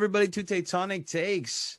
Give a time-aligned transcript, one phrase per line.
[0.00, 1.76] Everybody to Tectonic Takes.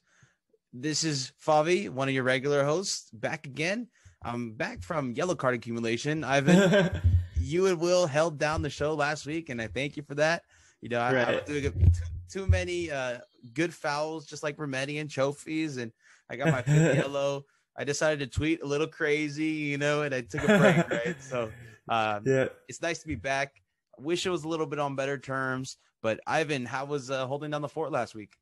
[0.72, 3.88] This is Favi, one of your regular hosts, back again.
[4.22, 6.24] I'm back from yellow card accumulation.
[6.24, 7.02] Ivan,
[7.42, 10.44] you and Will held down the show last week, and I thank you for that.
[10.82, 11.82] You know, I, I was doing a, too,
[12.30, 13.22] too many uh,
[13.56, 15.92] good fouls, just like Remedi and Chofis, and
[16.30, 17.46] I got my fifth yellow.
[17.76, 21.16] I decided to tweet a little crazy, you know, and I took a break, right?
[21.24, 21.52] So,
[21.90, 23.64] um, yeah, it's nice to be back.
[23.98, 25.78] I wish it was a little bit on better terms.
[26.02, 28.38] But Ivan, how was uh, holding down the fort last week?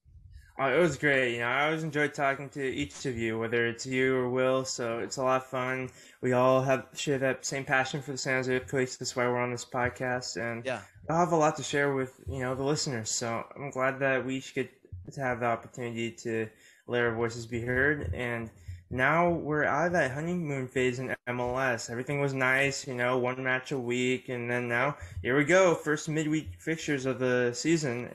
[0.62, 1.36] Oh, it was great.
[1.36, 4.66] You know, I always enjoyed talking to each of you, whether it's you or Will.
[4.66, 5.90] So it's a lot of fun.
[6.20, 8.98] We all have share that same passion for the San Jose Earthquakes.
[8.98, 12.20] That's why we're on this podcast, and yeah, I have a lot to share with
[12.28, 13.10] you know the listeners.
[13.10, 16.50] So I'm glad that we should get to have the opportunity to
[16.88, 18.14] let our voices be heard.
[18.14, 18.50] And
[18.92, 21.90] now we're out of that honeymoon phase in MLS.
[21.90, 25.76] Everything was nice, you know, one match a week, and then now here we go,
[25.76, 28.10] first midweek fixtures of the season,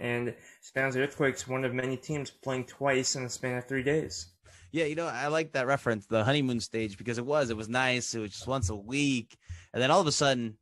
[0.61, 4.27] San Jose Earthquakes, one of many teams playing twice in the span of three days.
[4.73, 7.69] Yeah, you know, I like that reference, the honeymoon stage, because it was, it was
[7.69, 8.13] nice.
[8.13, 9.37] It was just once a week,
[9.73, 10.57] and then all of a sudden,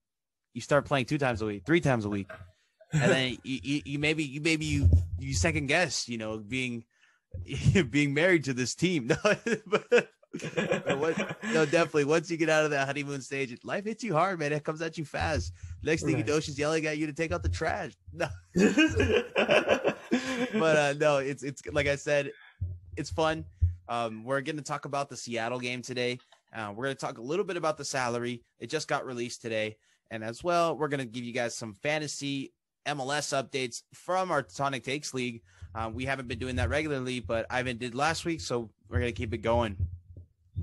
[0.53, 2.31] you start playing two times a week, three times a week,
[2.93, 6.85] and then you, you, you maybe you maybe you you second guess, you know, being
[7.91, 9.11] being married to this team.
[9.23, 10.09] No, but,
[10.99, 12.05] what, no, definitely.
[12.05, 14.51] Once you get out of that honeymoon stage, life hits you hard, man.
[14.53, 15.53] It comes at you fast.
[15.83, 16.27] Next thing right.
[16.27, 17.93] you know, she's yelling at you to take out the trash.
[18.15, 18.29] No.
[18.55, 19.27] but
[20.77, 22.33] uh, no, it's it's like I said,
[22.97, 23.45] it's fun.
[23.91, 26.19] Um, we're going to talk about the Seattle game today.
[26.55, 28.43] Uh, we're going to talk a little bit about the salary.
[28.59, 29.77] It just got released today,
[30.11, 32.55] and as well, we're going to give you guys some fantasy
[32.87, 35.43] MLS updates from our Tonic Takes League.
[35.75, 39.13] Uh, we haven't been doing that regularly, but Ivan did last week, so we're gonna
[39.13, 39.77] keep it going.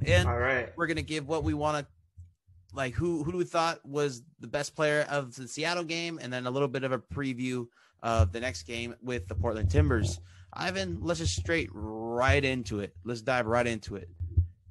[0.05, 3.83] And all right, we're gonna give what we want to, like who who we thought
[3.85, 6.99] was the best player of the Seattle game, and then a little bit of a
[6.99, 7.67] preview
[8.01, 10.19] of the next game with the Portland Timbers.
[10.53, 12.95] Ivan, let's just straight right into it.
[13.03, 14.09] Let's dive right into it.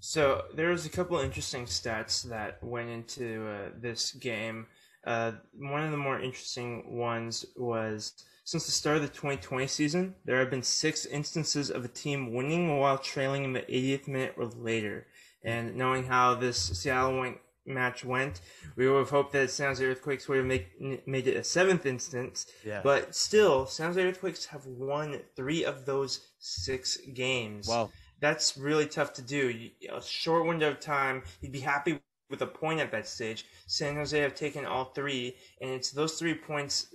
[0.01, 4.67] So there was a couple interesting stats that went into uh, this game.
[5.05, 8.13] Uh, one of the more interesting ones was
[8.49, 12.33] since the start of the 2020 season, there have been six instances of a team
[12.33, 15.07] winning while trailing in the 80th minute or later.
[15.45, 17.35] And knowing how this Seattle
[17.67, 18.41] match went,
[18.75, 21.85] we would have hoped that San Jose Earthquakes would have make, made it a seventh
[21.85, 22.47] instance.
[22.65, 22.81] Yeah.
[22.83, 27.69] But still, San Jose Earthquakes have won three of those six games.
[27.69, 27.91] Wow.
[28.21, 29.69] That's really tough to do.
[29.93, 32.01] A short window of time, you'd be happy
[32.31, 33.47] with a point at that stage.
[33.67, 36.89] San Jose have taken all three, and it's those three points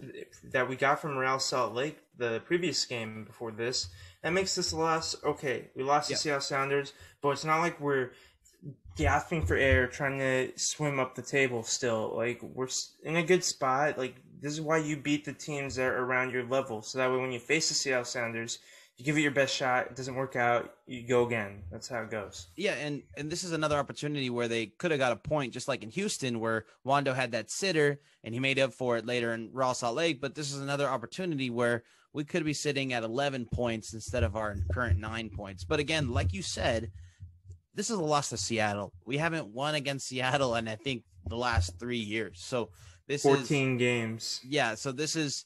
[0.44, 3.88] that we got from Real Salt Lake the previous game before this
[4.24, 5.70] that makes this loss okay.
[5.76, 6.16] We lost yeah.
[6.16, 8.12] to Seattle Sounders, but it's not like we're
[8.96, 12.14] gasping for air trying to swim up the table still.
[12.16, 12.70] Like we're
[13.04, 13.98] in a good spot.
[13.98, 17.12] Like this is why you beat the teams that are around your level, so that
[17.12, 18.60] way when you face the Seattle Sounders,
[18.98, 19.88] you give it your best shot.
[19.88, 20.76] It doesn't work out.
[20.86, 21.64] You go again.
[21.72, 22.48] That's how it goes.
[22.56, 25.68] Yeah, and and this is another opportunity where they could have got a point, just
[25.68, 29.34] like in Houston, where Wondo had that sitter and he made up for it later
[29.34, 30.22] in Real Salt Lake.
[30.22, 31.84] But this is another opportunity where
[32.14, 35.64] we could be sitting at 11 points instead of our current nine points.
[35.64, 36.92] But again, like you said,
[37.74, 38.94] this is a loss to Seattle.
[39.06, 42.40] We haven't won against Seattle in I think the last three years.
[42.44, 42.70] So
[43.08, 44.42] this 14 is 14 games.
[44.44, 44.76] Yeah.
[44.76, 45.46] So this is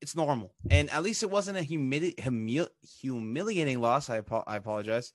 [0.00, 0.54] it's normal.
[0.70, 2.68] And at least it wasn't a humili- humil-
[3.00, 4.10] humiliating loss.
[4.10, 5.12] I, I apologize.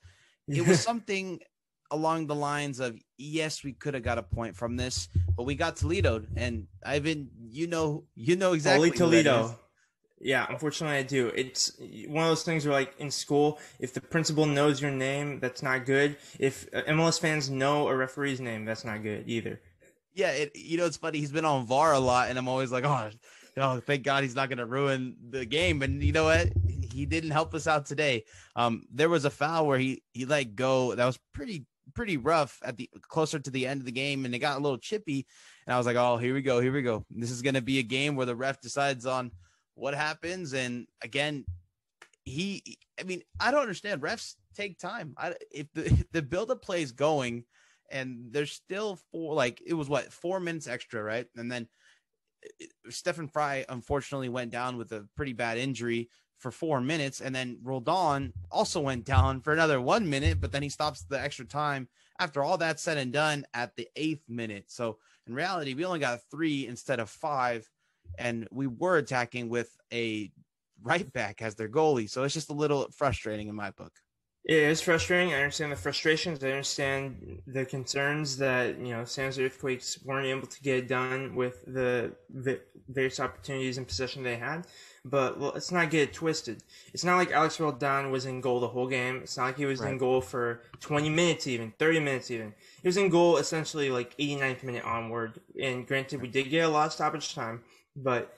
[0.47, 1.39] It was something
[1.91, 5.55] along the lines of yes, we could have got a point from this, but we
[5.55, 8.87] got Toledo, and Ivan, you know, you know exactly.
[8.87, 9.59] Only Toledo.
[10.23, 11.31] Yeah, unfortunately, I do.
[11.35, 11.73] It's
[12.07, 15.63] one of those things where, like in school, if the principal knows your name, that's
[15.63, 16.15] not good.
[16.39, 19.59] If uh, MLS fans know a referee's name, that's not good either.
[20.13, 21.17] Yeah, it, you know, it's funny.
[21.17, 23.09] He's been on VAR a lot, and I'm always like, oh,
[23.61, 25.81] oh, thank God he's not going to ruin the game.
[25.81, 26.49] And you know what?
[26.93, 28.25] He didn't help us out today.
[28.55, 32.59] Um, there was a foul where he he let go that was pretty pretty rough
[32.63, 35.25] at the closer to the end of the game, and it got a little chippy.
[35.65, 37.05] And I was like, oh, here we go, here we go.
[37.09, 39.31] This is going to be a game where the ref decides on
[39.75, 40.53] what happens.
[40.53, 41.45] And again,
[42.25, 44.01] he, I mean, I don't understand.
[44.01, 45.13] Refs take time.
[45.17, 47.45] I, if the if the build up play is going,
[47.89, 51.27] and there's still four, like it was what four minutes extra, right?
[51.35, 51.67] And then
[52.89, 56.09] Stefan Frei unfortunately went down with a pretty bad injury
[56.39, 60.63] for four minutes, and then Roldan also went down for another one minute, but then
[60.63, 61.87] he stops the extra time
[62.19, 64.65] after all that's said and done at the eighth minute.
[64.67, 64.97] So
[65.27, 67.69] in reality, we only got three instead of five,
[68.17, 70.31] and we were attacking with a
[70.83, 72.09] right back as their goalie.
[72.09, 73.93] So it's just a little frustrating in my book.
[74.43, 75.33] It is frustrating.
[75.33, 76.43] I understand the frustrations.
[76.43, 81.63] I understand the concerns that you know Jose Earthquakes weren't able to get done with
[81.65, 82.15] the
[82.89, 84.65] various opportunities and possession they had.
[85.05, 86.63] But well, let's not get it twisted.
[86.93, 89.21] It's not like Alex Roldan was in goal the whole game.
[89.23, 89.91] It's not like he was right.
[89.91, 92.53] in goal for 20 minutes, even 30 minutes, even.
[92.81, 95.39] He was in goal essentially like 89th minute onward.
[95.61, 97.61] And granted, we did get a lot of stoppage time,
[97.95, 98.35] but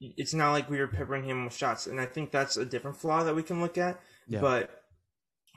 [0.00, 1.86] it's not like we were peppering him with shots.
[1.86, 4.00] And I think that's a different flaw that we can look at.
[4.26, 4.40] Yeah.
[4.40, 4.81] But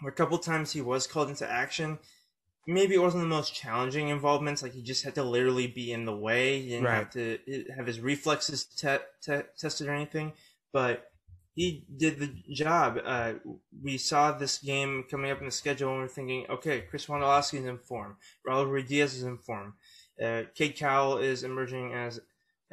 [0.06, 2.00] a couple times he was called into action.
[2.68, 4.64] Maybe it wasn't the most challenging involvements.
[4.64, 6.62] Like he just had to literally be in the way.
[6.62, 6.96] He didn't right.
[6.96, 7.38] have to
[7.76, 10.34] have his reflexes te- te- tested or anything.
[10.74, 11.08] But
[11.54, 13.00] he did the job.
[13.04, 13.34] Uh,
[13.82, 17.06] we saw this game coming up in the schedule and we are thinking, okay, Chris
[17.06, 18.18] Wondolowski is in form.
[18.48, 19.76] Raul Ruidiaz is in form.
[20.22, 22.20] Uh, Cade Cowell is emerging as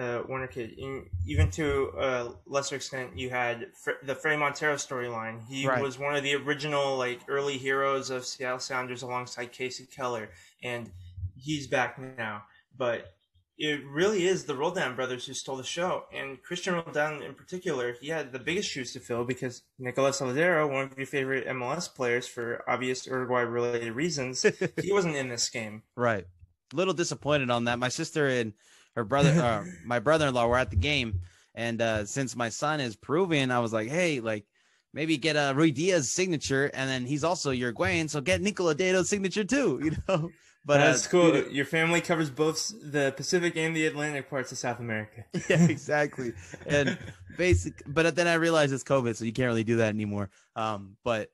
[0.03, 0.75] uh, Warner Kid.
[0.77, 5.47] In, even to a lesser extent, you had Fr- the Fredy Montero storyline.
[5.49, 5.83] He right.
[5.83, 10.31] was one of the original like early heroes of Seattle Sounders alongside Kasey Keller,
[10.63, 10.91] and
[11.37, 12.43] he's back now.
[12.77, 13.15] But
[13.59, 17.95] it really is the Roldan brothers who stole the show, and Christian Roldan in particular.
[18.01, 21.93] He had the biggest shoes to fill because Nicolas Lodeiro, one of your favorite MLS
[21.93, 24.43] players for obvious Uruguay-related reasons,
[24.83, 25.83] he wasn't in this game.
[25.97, 26.27] Right.
[26.73, 27.79] A little disappointed on that.
[27.79, 28.55] My sister and
[28.97, 31.21] her brother, uh, my brother-in-law were at the game,
[31.55, 34.45] and uh, since my son is Peruvian, I was like, hey, like
[34.93, 39.45] maybe get a Ruidiaz signature, and then he's also Uruguayan, so get Nico Lodeiro's signature
[39.45, 40.31] too, you know.
[40.65, 41.49] But that's uh, cool.
[41.49, 45.25] Your family covers both the Pacific and the Atlantic parts of South America.
[45.49, 46.35] yeah, exactly.
[46.67, 46.97] And
[47.37, 50.31] basic, but then I realized it's COVID, so you can't really do that anymore.
[50.55, 51.31] Um, but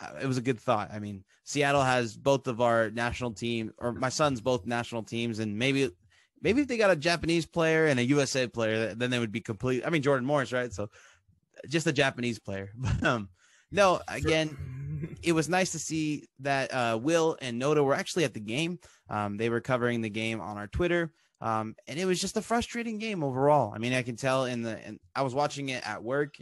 [0.00, 0.90] uh, it was a good thought.
[0.92, 5.40] I mean, Seattle has both of our national team, or my son's both national teams,
[5.40, 5.90] and maybe
[6.42, 9.40] maybe if they got a Japanese player and a USA player, then they would be
[9.40, 9.84] complete.
[9.86, 10.72] I mean, Jordan Morris, right?
[10.72, 10.90] So
[11.68, 12.70] just a Japanese player.
[12.76, 13.28] But um,
[13.70, 14.56] no, again,
[15.22, 18.78] it was nice to see that uh, Will and Noda were actually at the game.
[19.10, 21.12] Um, they were covering the game on our Twitter.
[21.40, 23.72] Um, and it was just a frustrating game overall.
[23.74, 26.36] I mean, I can tell in the, and I was watching it at work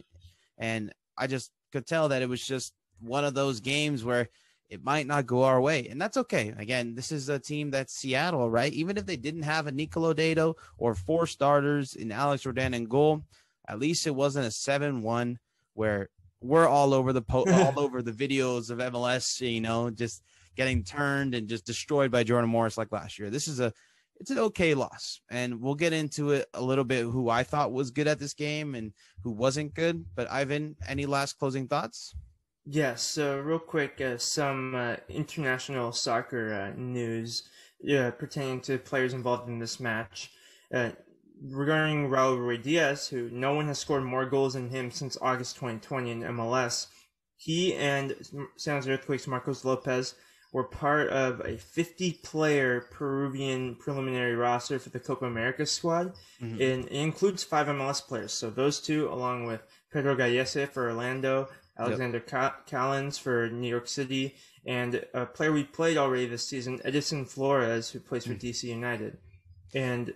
[0.56, 4.28] and I just could tell that it was just one of those games where
[4.68, 6.52] it might not go our way, and that's okay.
[6.58, 8.72] Again, this is a team that's Seattle, right?
[8.72, 12.88] Even if they didn't have a Nico Lodeiro or four starters in Alex Roldan and
[12.88, 13.22] goal,
[13.68, 15.38] at least it wasn't a seven-one
[15.74, 16.08] where
[16.40, 20.22] we're all over the po- all over the videos of MLS, you know, just
[20.56, 23.30] getting turned and just destroyed by Jordan Morris like last year.
[23.30, 23.72] This is a
[24.18, 27.04] it's an okay loss, and we'll get into it a little bit.
[27.04, 28.92] Who I thought was good at this game and
[29.22, 30.04] who wasn't good.
[30.14, 32.14] But Ivan, any last closing thoughts?
[32.68, 37.48] Yes, so real quick, uh, some uh, international soccer uh, news
[37.88, 40.32] uh, pertaining to players involved in this match.
[40.74, 40.90] Uh,
[41.40, 46.10] regarding Raul Ruidiaz, who no one has scored more goals than him since August 2020
[46.10, 46.88] in MLS,
[47.36, 48.16] he and
[48.56, 50.14] San Jose Earthquakes Marcos Lopez
[50.52, 56.54] were part of a 50-player Peruvian preliminary roster for the Copa America squad, mm-hmm.
[56.54, 58.32] and it includes five MLS players.
[58.32, 59.60] So those two, along with
[59.92, 62.66] Pedro Gallese for Orlando, Alexander yep.
[62.66, 64.34] Callens for New York City,
[64.66, 68.40] and a player we played already this season, Edison Flores, who plays for mm.
[68.40, 69.18] DC United.
[69.74, 70.14] And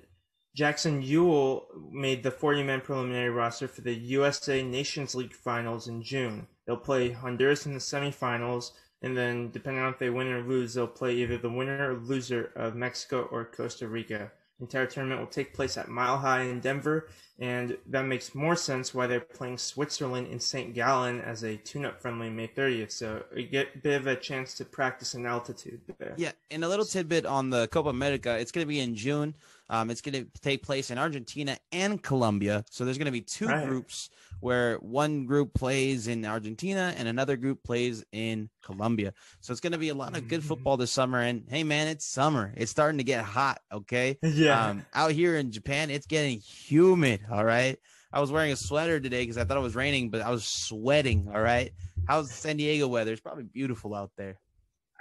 [0.56, 6.02] Jackson Yueill made the 40 man preliminary roster for the USA Nations League finals in
[6.02, 6.46] June.
[6.66, 10.75] They'll play Honduras in the semifinals, and then depending on if they win or lose,
[10.75, 14.32] they'll play either the winner or loser of Mexico or Costa Rica.
[14.61, 18.55] The entire tournament will take place at Mile High in Denver, and that makes more
[18.55, 20.75] sense why they're playing Switzerland in St.
[20.75, 22.93] Gallen as a tune-up friendly May 30th.
[22.93, 26.12] So you get a bit of a chance to practice in altitude there.
[26.19, 28.38] Yeah, and a little tidbit on the Copa America.
[28.38, 29.35] It's going to be in June.
[29.71, 32.62] Um, it's going to take place in Argentina and Colombia.
[32.71, 33.67] So there's going to be two right.
[33.67, 39.12] groups where one group plays in Argentina and another group plays in Colombia.
[39.40, 40.49] So it's going to be a lot of good mm-hmm.
[40.49, 41.20] football this summer.
[41.20, 42.52] And hey, man, it's summer.
[42.56, 43.61] It's starting to get hot.
[43.73, 44.18] Okay.
[44.40, 44.68] Yeah.
[44.68, 47.20] Um, out here in Japan, it's getting humid.
[47.30, 47.76] All right.
[48.12, 50.44] I was wearing a sweater today because I thought it was raining, but I was
[50.44, 51.28] sweating.
[51.32, 51.73] All right.
[52.06, 53.12] How's San Diego weather?
[53.12, 54.38] It's probably beautiful out there.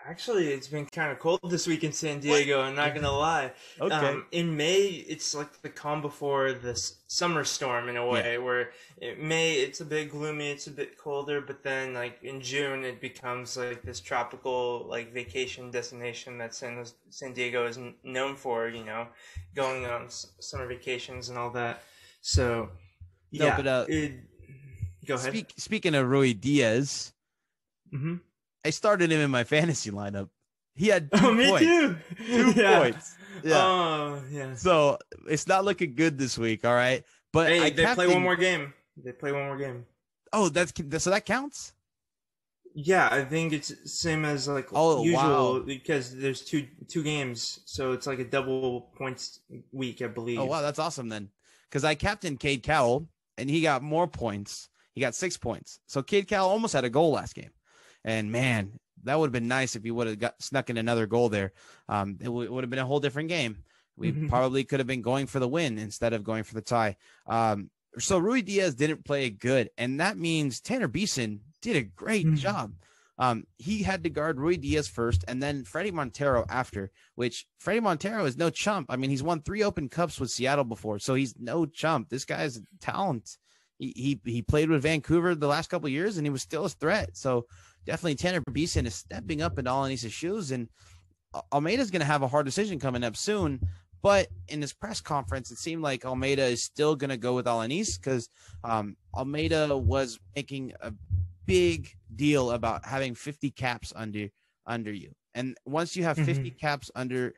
[0.08, 2.62] Actually, it's been kind of cold this week in San Diego.
[2.62, 3.52] I'm not gonna lie.
[3.80, 3.94] Okay.
[3.94, 6.76] Um, in May, it's like the calm before the
[7.08, 8.34] summer storm in a way.
[8.34, 8.38] Yeah.
[8.40, 12.42] Where in May it's a bit gloomy, it's a bit colder, but then like in
[12.42, 18.36] June it becomes like this tropical like vacation destination that San San Diego is known
[18.36, 18.70] for.
[18.70, 19.08] You know,
[19.54, 21.84] going on summer vacations and all that.
[22.22, 22.70] So
[23.32, 24.14] yeah, no, but, uh, it,
[25.06, 25.34] go ahead.
[25.34, 27.12] Speak, speaking of Ruidiaz.
[27.94, 28.16] Mm-hmm
[28.70, 30.30] I started him in my fantasy lineup.
[30.76, 31.66] He had oh, two oh, me points.
[31.66, 31.98] too.
[32.28, 32.80] Two yeah.
[32.80, 33.18] points.
[33.44, 33.58] Yeah.
[33.58, 34.54] Oh, yeah.
[34.54, 36.64] So it's not looking good this week.
[36.66, 38.72] All right, but hey, they play one more game.
[38.96, 39.88] They play one more game.
[40.32, 40.72] Oh, that's
[41.04, 41.74] so that counts.
[42.76, 45.64] Yeah, I think it's same as like Oh, usual wow.
[45.66, 49.40] because there's two two games, so it's like a double points
[49.72, 50.38] week, I believe.
[50.38, 51.30] Oh wow, that's awesome then.
[51.68, 54.70] Because I captained Cade Cowell and he got more points.
[54.94, 55.80] He got six points.
[55.88, 57.50] So Cade Cowell almost had a goal last game.
[58.04, 61.06] And man, that would have been nice if he would have got snuck in another
[61.08, 61.54] goal there.
[61.88, 63.64] Um, it w- would have been a whole different game.
[63.96, 64.30] We Mhm.
[64.30, 66.96] probably could have been going for the win instead of going for the tie.
[67.28, 72.38] Um, so Ruidiaz didn't play good, and that means Tanner Beeson did a great Mhm.
[72.38, 72.74] job.
[73.18, 76.90] Um, he had to guard Ruidiaz first, and then Fredy Montero after.
[77.16, 78.88] Which Fredy Montero is no chump.
[78.90, 82.08] I mean, he's won three Open Cups with Seattle before, so he's no chump.
[82.08, 83.38] This guy's talent.
[83.78, 83.92] He
[84.24, 86.70] he, he played with Vancouver the last couple of years, and he was still a
[86.70, 87.18] threat.
[87.18, 87.46] So
[87.90, 90.70] definitely Tanner Beeson is stepping up in Alanis's shoes, and
[91.34, 93.60] Al- Almeyda's going to have a hard decision coming up soon.
[94.04, 97.48] But in this press conference, it seemed like Almeyda is still going to go with
[97.48, 98.30] Alanis because
[98.64, 100.94] um, Almeida was making a
[101.48, 104.28] big deal about having 50 caps under
[104.68, 107.34] under you, and once you have 50 caps under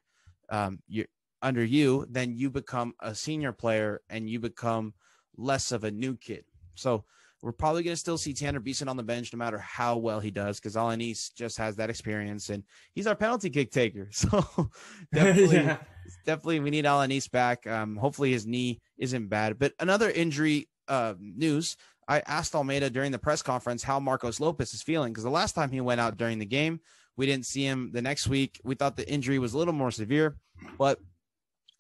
[0.50, 1.06] um, your
[1.42, 4.94] under you, then you become a senior player and you become
[5.38, 6.44] less of a new kid.
[6.76, 7.06] So
[7.42, 10.20] we're probably going to still see Tanner Beeson on the bench no matter how well
[10.20, 14.10] he does because Alanis just has that experience and he's our penalty kick taker.
[14.22, 14.30] So
[15.14, 15.78] definitely, yeah.
[16.26, 17.66] definitely we need Alanis back.
[17.66, 19.58] Um, hopefully his knee isn't bad.
[19.58, 21.78] But another injury uh, news.
[22.08, 25.54] I asked Almeyda during the press conference how Marcos Lopez is feeling because the last
[25.54, 26.82] time he went out during the game,
[27.16, 28.60] we didn't see him the next week.
[28.64, 30.36] We thought the injury was a little more severe,
[30.78, 31.00] but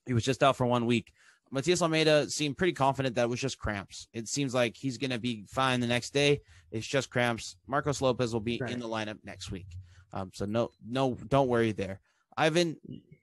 [0.06, 1.12] he was just out for one week.
[1.52, 4.08] Matias Almeyda seemed pretty confident that it was just cramps.
[4.14, 6.42] It seems like he's going to be fine the next day.
[6.72, 7.58] It's just cramps.
[7.68, 8.72] Marcos Lopez will be Right.
[8.72, 9.68] in the lineup next week.
[10.14, 12.00] Um, so no, no, don't worry there.
[12.38, 12.78] Ivan,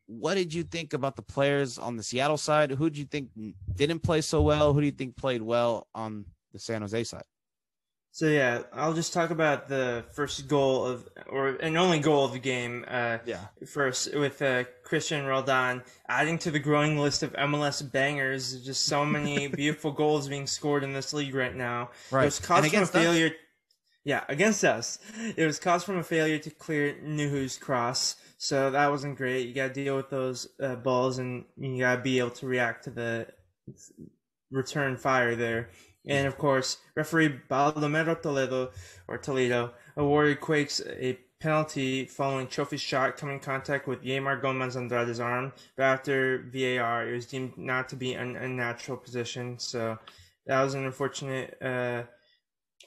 [0.06, 2.70] what did you think about the players on the Seattle side?
[2.70, 3.30] Who do you think
[3.74, 4.72] didn't play so well?
[4.74, 7.24] Who do you think played well on the San Jose side?
[8.18, 12.32] So yeah, I'll just talk about the first goal of, or an only goal of
[12.32, 12.84] the game.
[12.88, 13.44] Uh, Yeah.
[13.64, 18.60] first with uh, Christian Roldan adding to the growing list of MLS bangers.
[18.64, 21.90] Just so many beautiful goals being scored in this league right now.
[22.10, 22.22] Right.
[22.22, 23.04] It was caused from a against us?
[23.04, 23.30] failure.
[24.02, 24.98] Yeah, against us.
[25.36, 28.16] It was caused from a failure to clear Nouhou's cross.
[28.36, 29.46] So that wasn't great.
[29.46, 32.46] You got to deal with those uh, balls, and you got to be able to
[32.48, 33.28] react to the
[34.50, 35.70] return fire there.
[36.08, 38.70] And of course, referee Baldomero Toledo
[39.06, 44.76] or Toledo awarded Quakes a penalty following Chofis' shot coming in contact with Yeimar Gomez
[44.76, 45.52] Andrade's arm.
[45.76, 49.58] But after VAR, it was deemed not to be an unnatural position.
[49.58, 49.98] So
[50.46, 52.04] that was an unfortunate uh,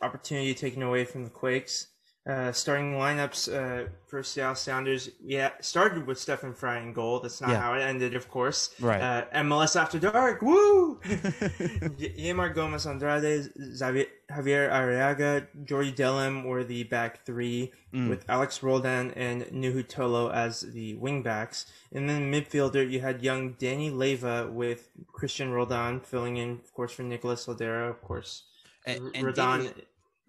[0.01, 1.88] opportunity taken away from the Quakes.
[2.30, 7.20] Uh, starting lineups uh, for Seattle Sounders, yeah, started with Stefan Frei in goal.
[7.20, 7.60] That's not Yeah.
[7.62, 8.75] how it ended, of course.
[8.80, 9.01] Right.
[9.01, 11.00] Uh, MLS After Dark, woo!
[11.06, 18.08] Yeimar Gomez Andrade, Xavier, Javier Arreaga, Jordi Delem were the back three, Mm.
[18.08, 21.66] with Alex Roldan and Nouhou Tolo as the wingbacks.
[21.92, 26.94] And then midfielder, you had young Danny Leyva with Christian Roldan filling in, of course,
[26.94, 28.44] for Nicolas Lodeiro, of course.
[28.86, 29.74] And, and Roldan,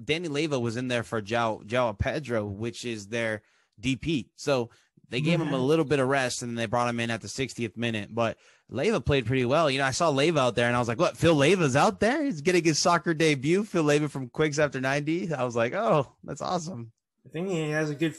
[0.04, 3.42] Danny, Leyva was in there for Joao, Joao Pedro, which is their
[3.80, 4.26] DP.
[4.36, 4.70] So
[5.12, 7.20] they gave him a little bit of rest and then they brought him in at
[7.20, 8.14] the 60th minute.
[8.14, 8.38] But
[8.70, 9.70] Leyva played pretty well.
[9.70, 11.18] You know, I saw Leyva out there and I was like, what?
[11.18, 12.24] Phil Leva's out there?
[12.24, 13.64] He's getting his soccer debut.
[13.64, 15.34] Phil Leva from Quicks after 90.
[15.34, 16.92] I was like, oh, that's awesome.
[17.26, 18.14] I think he has a good,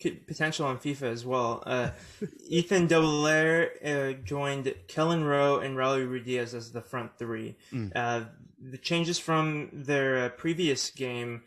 [0.00, 1.62] good potential on FIFA as well.
[1.66, 1.90] Uh,
[2.48, 7.56] Ethan Dobbelaere uh, joined Kelyn Rowe and Raul Ruiz as the front three.
[7.72, 7.92] Mm.
[7.94, 8.24] Uh,
[8.60, 11.42] the changes from their uh, previous game,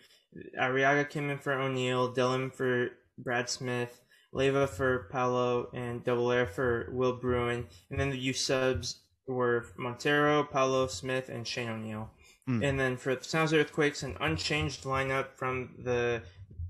[0.60, 4.02] Arreaga came in for O'Neill, Delem for Brad Smith,
[4.34, 7.66] Leyva for Paolo, and Dobbelaere for Will Bruin.
[7.90, 12.10] And then the U subs were Montero, Paolo Smith, and Shane O'Neill.
[12.50, 12.68] Mm.
[12.68, 16.22] And then for the San Jose Earthquakes, an unchanged lineup from the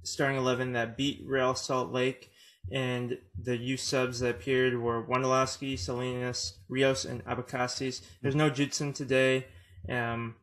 [0.04, 2.32] starting 11 that beat Real Salt Lake.
[2.72, 8.02] And the U subs that appeared were Wondolowski, Salinas, Rios, and Abakasis.
[8.22, 9.48] There's no Judson today.
[9.90, 10.36] Um,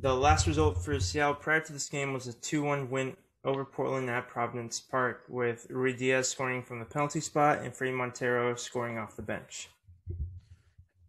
[0.00, 3.64] the last result for Seattle prior to this game was a 2 1 win over
[3.64, 8.98] Portland at Providence Park, with Ruidiaz scoring from the penalty spot and Fredy Montero scoring
[8.98, 9.68] off the bench.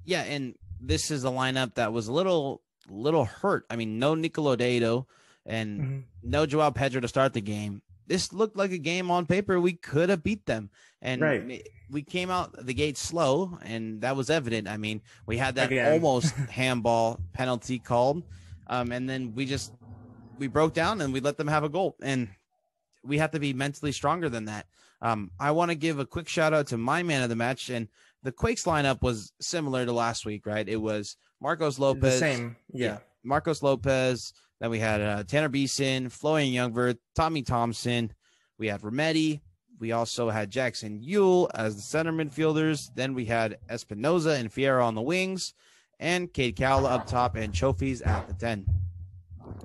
[0.05, 3.65] Yeah, and this is a lineup that was a little little hurt.
[3.69, 5.05] I mean, no Nico Lodeiro
[5.45, 7.81] and no Joao Pedro to start the game.
[8.11, 10.69] This looked like a game on paper we could have beat them.
[11.01, 11.65] And Right.
[11.89, 14.67] we came out the gate slow, and that was evident.
[14.67, 15.93] I mean, we had that Again.
[15.93, 18.23] almost handball penalty called,
[18.67, 19.71] um, and then we just
[20.37, 21.95] we broke down and we let them have a goal.
[22.01, 22.27] And
[23.05, 24.65] we have to be mentally stronger than that.
[25.01, 27.69] Um, I want to give a quick shout out to my man of the match,
[27.69, 27.87] and
[28.23, 30.67] the Quakes lineup was similar to last week, right?
[30.67, 32.97] It was Marcos Lopez, The Lopez, same, yeah.
[33.23, 38.13] Marcos Lopez, Then we had uh, Tanner Beeson, Florian Jungwirth, Tommy Thompson.
[38.59, 39.41] We had Remedi.
[39.79, 42.91] We also had Jackson Yueill as the center midfielders.
[42.93, 45.55] Then we had Espinoza and Fierro on the wings,
[45.99, 48.67] and Cade Cowell up top and Chofis at the 10.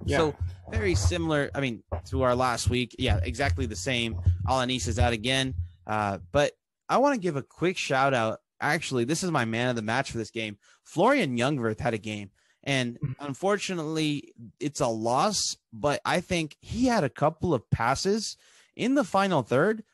[0.07, 0.17] Yeah.
[0.17, 0.37] So
[0.71, 1.51] very similar.
[1.55, 2.97] I mean, to our last week.
[2.99, 4.19] Yeah, exactly the same.
[4.49, 5.55] Alanis is out again.
[5.87, 6.53] Uh, but
[6.89, 8.39] I want to give a quick shout out.
[8.63, 10.57] Actually, this is my man of the match for this game.
[10.85, 12.31] Florian Jungwirth had a game.
[12.67, 13.25] And mm-hmm.
[13.25, 18.37] unfortunately, it's a loss, but I think he had a couple of passes
[18.75, 19.85] in the final third.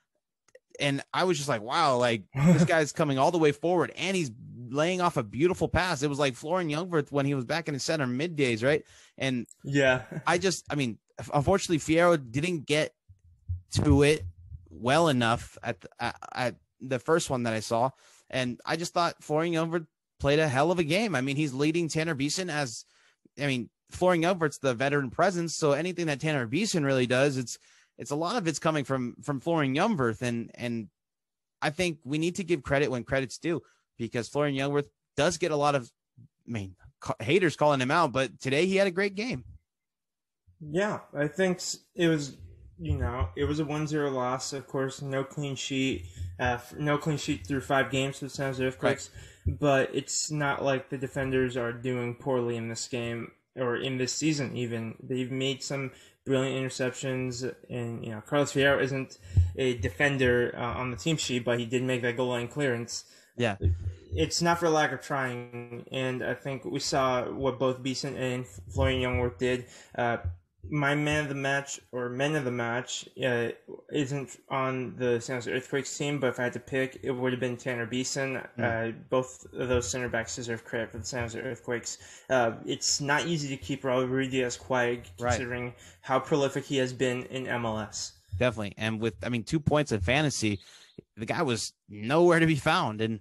[0.80, 4.16] And I was just like, wow, like this guy's coming all the way forward and
[4.16, 4.30] he's
[4.70, 6.02] laying off a beautiful pass.
[6.02, 8.82] It was like Florian Jungwirth when he was back in his center mid days, right?
[9.18, 10.98] And yeah, I just, I mean,
[11.32, 12.94] unfortunately, Fierro didn't get
[13.82, 14.24] to it
[14.70, 17.90] well enough at the, at, at the first one that I saw.
[18.30, 19.86] And I just thought Florian Jungwirth
[20.22, 21.16] played a hell of a game.
[21.16, 22.84] I mean, he's leading Tanner Beeson as,
[23.40, 25.52] I mean, Florian Jungwirth's the veteran presence.
[25.56, 27.58] So anything that Tanner Beeson really does, it's
[27.98, 30.88] it's a lot of it's coming from from Florian Jungwirth, and and
[31.60, 33.62] I think we need to give credit when credit's due
[33.98, 34.86] because Florian Jungwirth
[35.16, 35.90] does get a lot of,
[36.48, 36.76] I mean,
[37.18, 39.44] haters calling him out, but today he had a great game.
[40.60, 41.60] Yeah, I think
[41.96, 42.36] it was,
[42.78, 44.52] you know, it was a 1-0 loss.
[44.52, 46.06] Of course, no clean sheet,
[46.38, 49.10] uh, no clean sheet through five games for the San Jose Earthquakes.
[49.12, 53.98] Right but it's not like the defenders are doing poorly in this game or in
[53.98, 54.94] this season even.
[55.02, 55.90] They've made some
[56.24, 59.18] brilliant interceptions and you know carlos fierro isn't
[59.56, 63.04] a defender uh, on the team sheet but he did make that goal line clearance.
[63.36, 63.56] Yeah.
[64.14, 68.46] It's not for lack of trying and i think we saw what both beeson and
[68.46, 70.18] florian jungwirth did uh,
[70.70, 73.48] my man of the match or men of the match uh,
[73.92, 77.32] isn't on the San Jose Earthquakes team, but if I had to pick, it would
[77.32, 78.40] have been Tanner Beeson.
[78.58, 78.90] Mm.
[78.90, 81.98] Uh, both of those center backs deserve credit for the San Jose Earthquakes.
[82.30, 85.74] Uh, it's not easy to keep Raul Ruidíaz quiet considering right.
[86.00, 88.12] how prolific he has been in MLS.
[88.38, 90.60] Definitely, and with I mean two points in fantasy,
[91.16, 93.20] the guy was nowhere to be found, and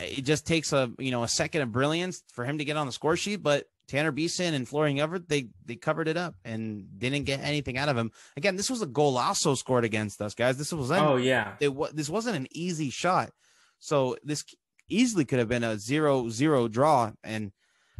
[0.00, 2.86] it just takes a you know a second of brilliance for him to get on
[2.86, 6.86] the score sheet, but Tanner Beeson and Florian Everett, they they covered it up and
[6.98, 8.12] didn't get anything out of him.
[8.36, 10.58] Again, this was a goal also scored against us, guys.
[10.58, 13.30] This was oh yeah, it this wasn't an easy shot,
[13.78, 14.44] so this
[14.88, 17.50] easily could have been a zero zero draw, and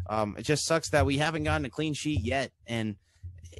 [0.09, 2.97] um, it just sucks that we haven't gotten a clean sheet yet, and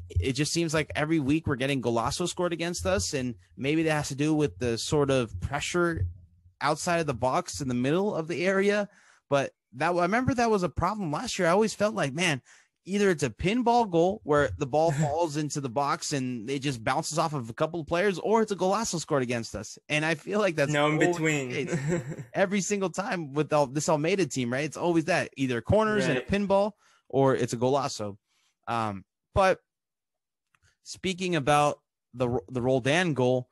[0.09, 3.93] it just seems like every week we're getting golazo scored against us, and maybe that
[3.93, 6.07] has to do with the sort of pressure
[6.61, 8.89] outside of the box in the middle of the area,
[9.29, 11.49] but that I remember that was a problem last year.
[11.49, 12.43] I always felt like, man,
[12.85, 16.83] either it's a pinball goal where the ball falls into the box and it just
[16.83, 19.79] bounces off of a couple of players, or it's a golazo scored against us.
[19.89, 21.69] And I feel like that's no in between
[22.33, 24.65] every single time with all, this Almeyda team, right?
[24.65, 26.17] It's always that either corners right.
[26.17, 26.73] and a pinball
[27.09, 28.17] or it's a golazo.
[28.67, 29.61] Um, but
[30.83, 31.79] speaking about
[32.15, 33.49] the the Roldan goal,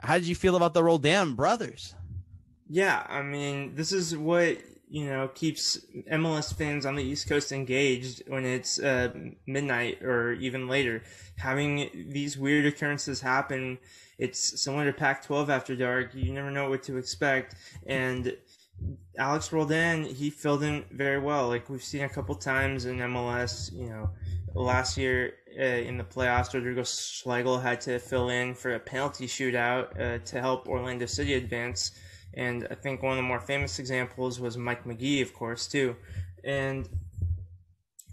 [0.00, 1.94] how did you feel about the Roldan brothers?
[2.68, 4.58] Yeah, I mean, this is what
[4.90, 5.78] you know keeps
[6.10, 9.12] MLS fans on the East Coast engaged when it's uh,
[9.46, 11.02] midnight or even later.
[11.36, 13.78] Having these weird occurrences happen,
[14.18, 16.14] it's similar to Pac-12 after dark.
[16.14, 17.54] You never know what to expect,
[17.86, 18.36] and
[19.18, 21.48] Alex Roldan he filled in very well.
[21.48, 23.72] Like we've seen a couple times in MLS.
[23.72, 24.10] You know,
[24.54, 29.26] last year uh, in the playoffs, Rodrigo Schlegel had to fill in for a penalty
[29.26, 31.92] shootout uh, to help Orlando City advance
[32.34, 35.96] and I think one of the more famous examples was Mike Magee, of course, too.
[36.44, 36.88] And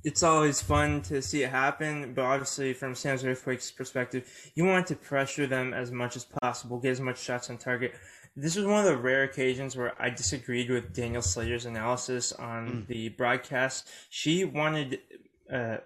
[0.03, 4.85] it's always fun to see it happen, but obviously, from Sam's Earthquakes' perspective, you want
[4.87, 7.95] to pressure them as much as possible, get as much shots on target.
[8.35, 12.67] This was one of the rare occasions where I disagreed with Danielle Slaton's analysis on
[12.67, 12.87] mm.
[12.87, 13.87] the broadcast.
[14.09, 14.99] She wanted
[15.51, 15.77] uh,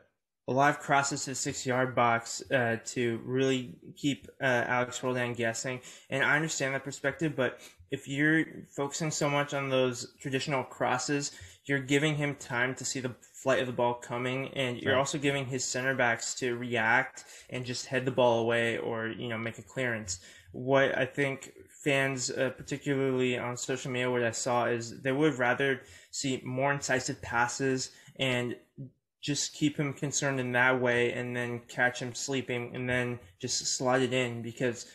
[0.48, 5.80] live crosses to the six yard box uh, to really keep uh, Alex Roldan guessing.
[6.10, 7.60] And I understand that perspective, but
[7.92, 11.32] if you're focusing so much on those traditional crosses,
[11.66, 15.00] you're giving him time to see the flight of the ball coming, and you're right.
[15.00, 19.28] also giving his center backs to react and just head the ball away or you
[19.28, 20.20] know make a clearance.
[20.52, 25.38] What I think fans, uh, particularly on social media, what I saw is they would
[25.38, 28.56] rather see more incisive passes and
[29.22, 33.66] just keep him concerned in that way and then catch him sleeping and then just
[33.68, 34.86] slide it in because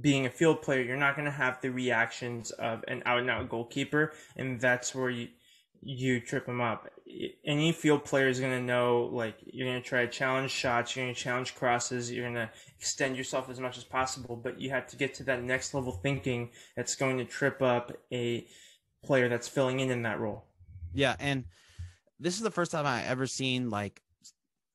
[0.00, 3.30] being a field player, you're not going to have the reactions of an out and
[3.30, 5.28] out goalkeeper, and that's where you
[5.86, 6.88] you trip them up.
[7.44, 10.96] Any field player is going to know, like, you're going to try to challenge shots,
[10.96, 14.58] you're going to challenge crosses, you're going to extend yourself as much as possible, but
[14.58, 18.46] you have to get to that next level thinking that's going to trip up a
[19.04, 20.44] player that's filling in in that role.
[20.94, 21.44] Yeah, and
[22.18, 24.00] this is the first time I ever seen like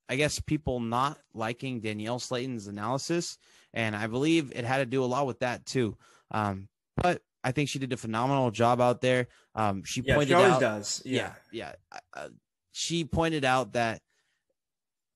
[0.09, 3.37] I guess people not liking Danielle Slaton's analysis,
[3.73, 5.97] and I believe it had to do a lot with that too.
[6.31, 9.27] Um, but I think she did a phenomenal job out there.
[9.55, 11.01] Um, she yeah, pointed she always out, does.
[11.05, 11.73] yeah, yeah.
[12.13, 12.29] Uh,
[12.71, 14.01] she pointed out that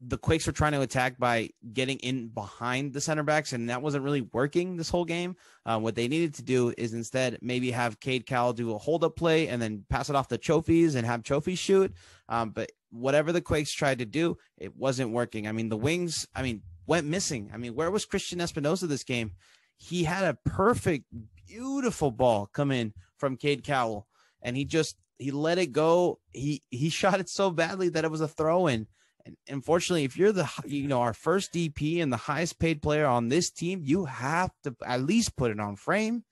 [0.06, 3.82] the Quakes were trying to attack by getting in behind the center backs, and that
[3.82, 5.36] wasn't really working this whole game.
[5.66, 9.04] Uh, what they needed to do is instead maybe have Cade Cowell do a hold
[9.04, 11.94] up play and then pass it off to Chofis and have Chofis shoot.
[12.28, 15.48] Um, but whatever the Quakes tried to do, it wasn't working.
[15.48, 17.50] I mean, the wings, I mean, went missing.
[17.54, 19.32] I mean, where was Christian Espinoza this game?
[19.78, 21.06] He had a perfect,
[21.48, 24.08] beautiful ball come in from Cade Cowell,
[24.42, 26.20] and he just he let it go.
[26.32, 28.88] He he shot it so badly that it was a throw in.
[29.26, 33.06] And unfortunately, if you're the you know our first DP and the highest paid player
[33.06, 36.24] on this team, you have to at least put it on frame.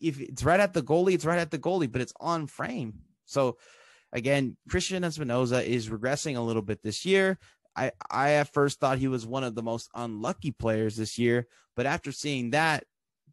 [0.00, 3.00] If it's right at the goalie, it's right at the goalie, but it's on frame.
[3.26, 3.58] So
[4.12, 7.38] again, Christian Espinoza is regressing a little bit this year.
[7.80, 11.46] I I at first thought he was one of the most unlucky players this year,
[11.76, 12.84] but after seeing that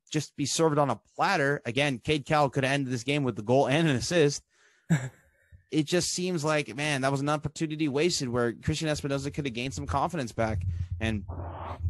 [0.10, 3.42] just be served on a platter, again, Cade Cowell could end this game with the
[3.42, 4.42] goal and an assist.
[5.72, 9.54] it just seems like man that was an opportunity wasted where christian espinoza could have
[9.54, 10.66] gained some confidence back
[11.02, 11.26] and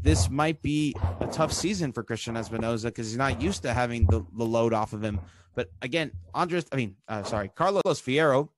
[0.02, 4.06] this might be a tough season for christian espinoza because he's not used to having
[4.08, 5.20] the, the load off of him
[5.54, 8.50] but again andres i mean uh, sorry carlos fierro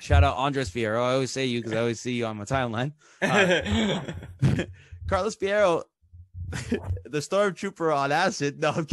[0.00, 2.44] shout out andres fierro i always say you because i always see you on my
[2.44, 4.64] timeline uh,
[5.08, 5.82] carlos fierro
[6.50, 8.86] the stormtrooper on acid no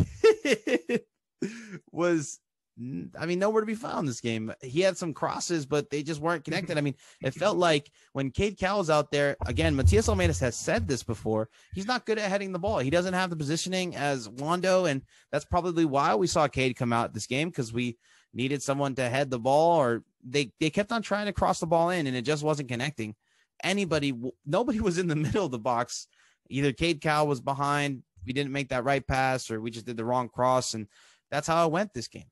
[1.91, 2.39] was
[2.77, 4.53] I mean, nowhere to be found this game.
[4.61, 6.77] He had some crosses, but they just weren't connected.
[6.77, 10.85] I mean, it felt like when Cade Cowell's out there, again, Matias Almeydas has said
[10.85, 11.49] this before.
[11.73, 12.79] He's not good at heading the ball.
[12.79, 16.91] He doesn't have the positioning as Wondo, and that's probably why we saw Cade come
[16.91, 17.97] out this game because we
[18.35, 21.65] needed someone to head the ball, or they they kept on trying to cross the
[21.65, 23.15] ball in, and it just wasn't connecting.
[23.63, 24.13] Anybody,
[24.45, 26.07] nobody was in the middle of the box.
[26.49, 29.97] Either Cade Cowell was behind, we didn't make that right pass, or we just did
[29.97, 30.87] the wrong cross, and
[31.31, 32.29] that's how it went this game.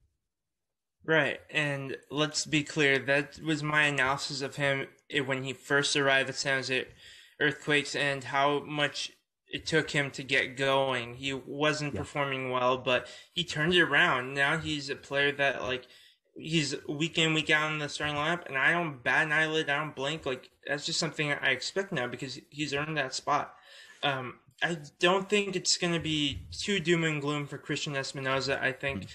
[1.05, 5.95] Right, and let's be clear, that was my analysis of him eh, when he first
[5.97, 6.85] arrived at San Jose
[7.41, 9.11] Earthquakes and how much
[9.53, 11.13] it took him to get going.
[11.13, 12.01] He wasn't yeah.
[12.01, 14.33] performing well, but he turned it around.
[14.33, 15.87] Now he's a player that like
[16.35, 19.69] he's week in week out in the starting lineup, and I don't bat an eyelid,
[19.69, 20.25] I don't blink.
[20.25, 23.55] Like that's just something I expect now because he's earned that spot.
[24.01, 28.61] Um, I don't think it's going to be too doom and gloom for Christian Espinoza.
[28.61, 29.01] I think.
[29.01, 29.11] Mm-hmm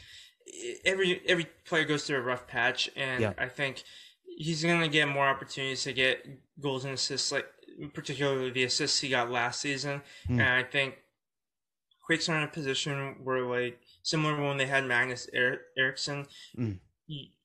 [0.85, 3.33] every every player goes through a rough patch, and yeah.
[3.39, 3.83] I think
[4.25, 6.27] he's going to get more opportunities to get
[6.61, 7.47] goals and assists, like
[7.95, 10.03] particularly the assists he got last season.
[10.29, 10.41] Mm.
[10.41, 10.97] And I think
[12.05, 16.79] Quakes are in a position where, like, similar when they had Magnus er- Eriksson, mm.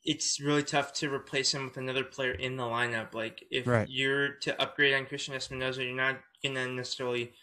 [0.04, 3.14] it's really tough to replace him with another player in the lineup.
[3.14, 3.88] Like, if right.
[3.90, 7.34] you're to upgrade on Christian Espinosa, you're not going to necessarily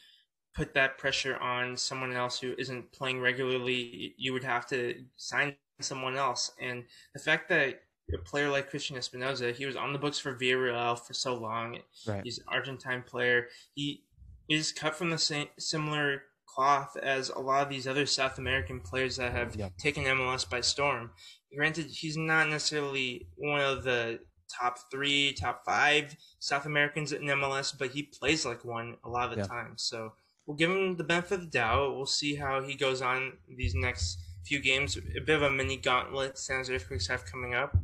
[0.54, 5.54] put that pressure on someone else who isn't playing regularly, you would have to sign
[5.80, 6.52] someone else.
[6.60, 7.82] And the fact that
[8.14, 11.78] a player like Christian Espinoza, he was on the books for Villarreal for so long.
[12.06, 12.22] Right.
[12.24, 13.48] He's an Argentine player.
[13.74, 14.04] He
[14.48, 18.80] is cut from the same similar cloth as a lot of these other South American
[18.80, 19.76] players that have yep.
[19.78, 21.10] taken MLS by storm.
[21.56, 24.20] Granted, he's not necessarily one of the
[24.50, 29.30] top three, top five South Americans in MLS, but he plays like one a lot
[29.30, 29.48] of the yep.
[29.48, 29.74] time.
[29.76, 30.12] So
[30.46, 31.96] we'll give him the benefit of the doubt.
[31.96, 34.96] We'll see how he goes on these next few games.
[34.96, 37.76] A bit of a mini gauntlet San Jose Earthquakes have coming up.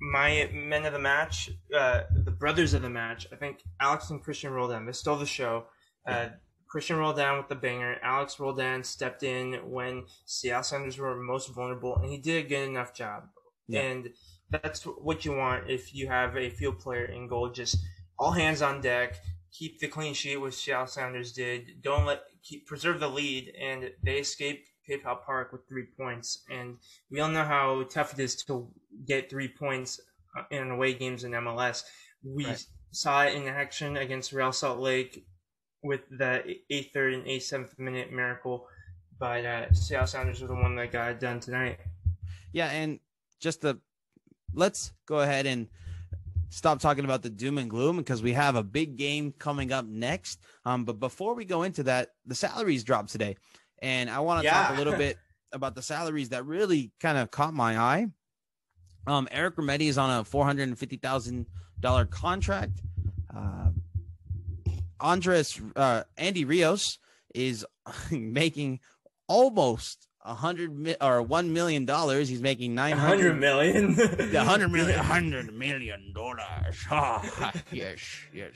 [0.00, 4.22] My men of the match, uh, the brothers of the match, I think Alex and
[4.22, 4.86] Christian Roldan.
[4.86, 5.66] They stole the show.
[6.06, 6.28] Uh,
[6.68, 7.96] Christian Roldan with the banger.
[8.02, 12.68] Alex Roldan stepped in when Seattle Sounders were most vulnerable, and he did a good
[12.68, 13.24] enough job.
[13.68, 13.82] Yeah.
[13.82, 14.10] And
[14.50, 17.50] that's what you want if you have a field player in goal.
[17.50, 17.76] Just
[18.18, 19.16] all hands on deck
[19.52, 21.82] keep the clean sheet, which Seattle Sounders did.
[21.82, 26.44] Don't let keep preserve the lead, and they escaped PayPal Park with three points.
[26.50, 26.76] And
[27.10, 28.68] we all know how tough it is to
[29.06, 30.00] get three points
[30.36, 31.84] uh, in away games in MLS.
[32.24, 32.64] We right.
[32.90, 35.24] saw it in action against Real Salt Lake
[35.82, 38.66] with the eighth, third, and eighth, seventh minute miracle.
[39.18, 41.78] But uh, Seattle Sounders were the one that got it done tonight.
[42.52, 42.98] Yeah, and
[43.38, 43.78] just the
[44.54, 45.68] let's go ahead and
[46.48, 49.86] stop talking about the doom and gloom because we have a big game coming up
[49.86, 50.40] next.
[50.64, 53.36] Um, but before we go into that, the salaries dropped today,
[53.82, 54.62] and I want to yeah.
[54.62, 55.18] talk a little bit
[55.52, 58.06] about the salaries that really kind of caught my eye.
[59.06, 61.46] Um, Eric Remedi is on a four hundred and fifty thousand
[61.80, 62.82] dollar contract.
[63.34, 63.70] Uh,
[65.00, 66.98] Andres uh, Andy Rios
[67.34, 67.64] is
[68.10, 68.80] making
[69.28, 72.28] almost a hundred or one million dollars.
[72.28, 73.98] He's making nine hundred million.
[74.34, 76.76] A hundred million, hundred million dollars.
[76.90, 77.22] Oh,
[77.72, 78.00] yes,
[78.34, 78.52] yes.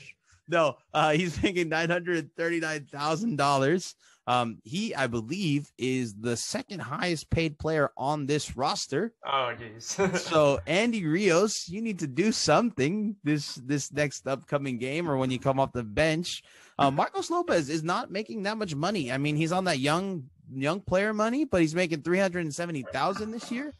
[0.47, 3.95] no, uh, he's making nine hundred thirty nine thousand dollars.
[4.27, 9.13] Um, he, I believe, is the second highest paid player on this roster.
[9.25, 10.17] Oh, jeez.
[10.19, 15.29] so, Andy Rios, you need to do something this this next upcoming game, or when
[15.29, 16.43] you come off the bench.
[16.77, 19.11] Uh, Marcos Lopez is not making that much money.
[19.11, 22.53] I mean, he's on that young young player money, but he's making three hundred and
[22.53, 23.73] seventy thousand this year.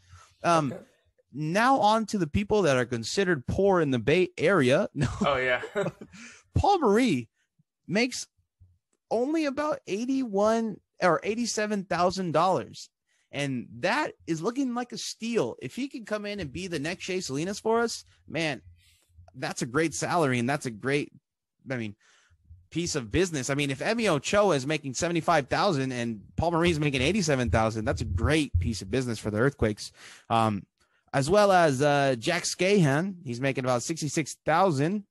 [0.44, 0.82] Um, okay.
[1.34, 4.90] Now on to the people that are considered poor in the Bay Area.
[5.26, 5.62] Oh yeah,
[6.56, 7.30] Paul Marie
[7.88, 8.28] makes
[9.16, 12.90] only about 81 or 87 thousand dollars.
[13.32, 15.56] And that is looking like a steal.
[15.62, 18.62] If he can come in and be the next Shea Salinas for us man
[19.38, 21.12] that's a great salary and that's a great
[21.70, 21.96] i mean
[22.72, 23.50] piece of business.
[23.50, 28.02] I mean if Emi Ochoa is making 75,000 and Paul Marie is making 87,000 that's
[28.02, 29.94] a great piece of business for the earthquakes.
[30.30, 30.64] Um
[31.14, 35.06] as well as uh Jack Skahan he's making about 66,000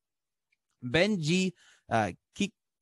[0.85, 1.53] Benji
[1.89, 2.11] uh,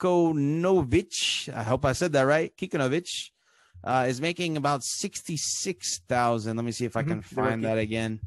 [0.04, 2.56] Kikanovic, I hope I said that right.
[2.58, 3.30] Kikanovic
[3.84, 6.56] uh, is making about 66,000.
[6.56, 7.10] Let me see if I mm-hmm.
[7.10, 7.36] can mm-hmm.
[7.36, 8.20] find that again.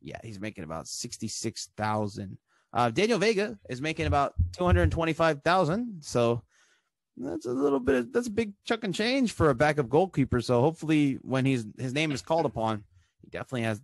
[0.00, 2.38] Yeah, he's making about 66,000.
[2.72, 6.02] Uh, Daniel Vega is making about 225,000.
[6.02, 6.42] So
[7.16, 10.40] that's a little bit, of, that's a big chunk and change for a backup goalkeeper.
[10.40, 12.84] So hopefully when he's, his name is called upon,
[13.22, 13.80] he definitely has,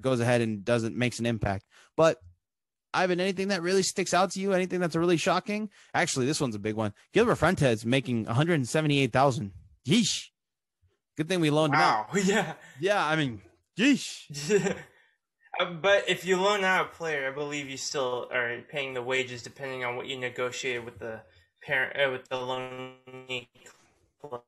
[0.00, 1.64] goes ahead and doesn't, makes an impact.
[1.96, 2.18] But
[2.98, 4.52] Ivan, anything that really sticks out to you?
[4.52, 5.70] Anything that's really shocking?
[5.94, 6.92] Actually, this one's a big one.
[7.12, 9.52] Gilbert Fuentes making 178,000.
[9.86, 10.26] Yeesh.
[11.16, 12.06] Good thing we loaned wow.
[12.10, 12.24] him out.
[12.26, 12.52] Yeah.
[12.80, 13.40] Yeah, I mean,
[13.78, 14.76] yeesh.
[15.58, 19.02] Uh, but if you loan out a player, I believe you still are paying the
[19.02, 21.20] wages depending on what you negotiated with the
[21.62, 22.92] parent uh, with the loan
[24.20, 24.42] club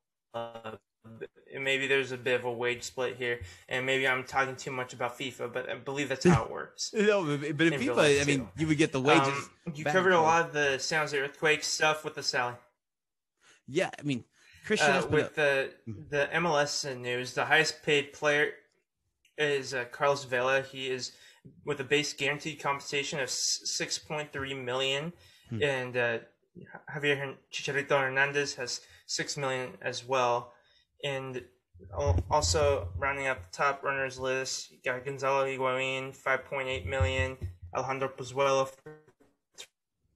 [1.59, 4.93] maybe there's a bit of a wage split here, and maybe I'm talking too much
[4.93, 6.91] about FIFA, but I believe that's how it works.
[6.93, 9.27] no, but in, in FIFA, I mean, you would get the wages.
[9.27, 12.55] Um, you covered a lot of the Sounds of Earthquake stuff with the Sally.
[13.67, 14.23] Yeah, I mean,
[14.65, 16.01] Christian uh, with the mm-hmm.
[16.09, 18.51] the MLS news, the highest paid player
[19.37, 20.61] is uh, Carlos Vela.
[20.61, 21.13] He is
[21.65, 25.13] with a base guaranteed compensation of six point three million,
[25.49, 25.63] hmm.
[25.63, 26.17] and uh,
[26.93, 30.53] Javier Chicharito Hernandez has six million as well.
[31.03, 31.43] And
[32.29, 37.37] also rounding out the top runners list, you got Gonzalo Higuain, 5.8 million,
[37.75, 38.69] Alejandro Pozuelo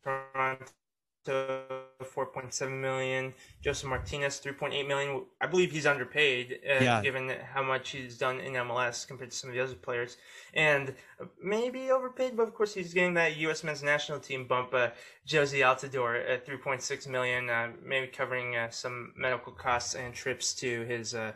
[0.04, 5.26] Toronto, 4.7 million, Josef Martinez, 3.8 million.
[5.40, 7.02] I believe he's underpaid, uh, yeah.
[7.02, 10.18] given how much he's done in MLS compared to some of the other players,
[10.54, 10.94] and
[11.42, 13.64] maybe overpaid, but of course he's getting that U.S.
[13.64, 14.74] men's national team bump.
[14.74, 14.90] Uh,
[15.28, 20.84] Jozy Altidore at 3.6 million, uh, maybe covering uh, some medical costs and trips to
[20.86, 21.32] his uh,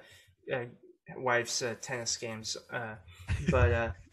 [0.54, 0.66] uh,
[1.18, 2.58] wife's tennis games,
[3.50, 3.96] but.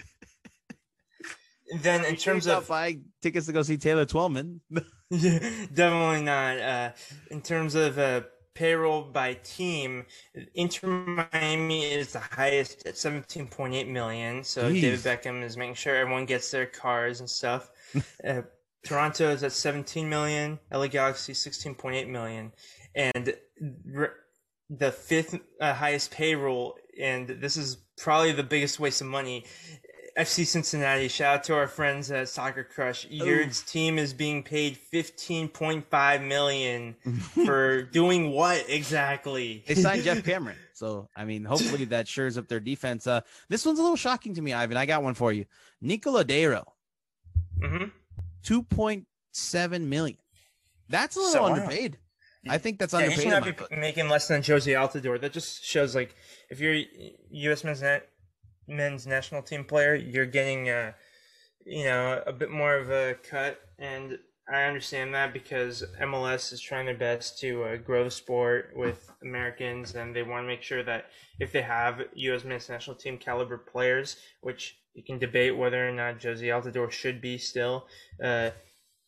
[1.81, 4.61] then in terms of buying tickets to go see Taylor Twellman.
[5.11, 5.39] yeah,
[5.75, 6.59] definitely not.
[6.59, 6.91] Uh,
[7.31, 8.23] in terms of uh,
[8.55, 10.05] payroll by team,
[10.55, 14.43] Inter Miami is the highest at 17.8 million.
[14.43, 14.81] So Jeez.
[14.81, 17.71] David Beckham is making sure everyone gets their cars and stuff.
[18.27, 18.43] uh,
[18.85, 20.59] Toronto is at 17 million.
[20.73, 22.53] LA Galaxy 16.8 million,
[22.95, 23.35] and
[23.85, 24.09] re-
[24.71, 26.77] the fifth uh, highest payroll.
[27.01, 29.45] And this is probably the biggest waste of money
[30.17, 31.09] FC Cincinnati.
[31.09, 33.07] Shout out to our friends at Soccer Crush.
[33.11, 36.97] Yard's team is being paid fifteen point five million
[37.45, 39.63] for doing what exactly?
[39.67, 43.07] They signed Geoff Cameron, so I mean, hopefully that shores up their defense.
[43.07, 44.79] Uh, this one's a little shocking to me, Ivan.
[44.79, 45.45] I got one for you.
[45.83, 46.65] Nico Lodeiro,
[47.61, 47.85] mm-hmm.
[48.43, 50.19] two point seven million.
[50.89, 51.99] That's a little so, underpaid.
[52.47, 52.55] Wow.
[52.55, 53.19] I think that's yeah, underpaid.
[53.19, 55.21] He should not be making less than Jozy Altidore.
[55.21, 56.15] That just shows like
[56.49, 56.81] if you're
[57.31, 57.65] U.S.
[57.65, 58.09] men's net
[58.69, 60.93] men's national team player, you're getting, uh,
[61.65, 63.61] you know, a bit more of a cut.
[63.79, 68.73] And I understand that because MLS is trying their best to uh, grow the sport
[68.77, 71.07] with Americans, and they want to make sure that
[71.41, 72.45] if they have U.S.
[72.45, 77.21] men's national team caliber players, which you can debate whether or not Jozy Altidore should
[77.21, 77.87] be still,
[78.23, 78.51] uh,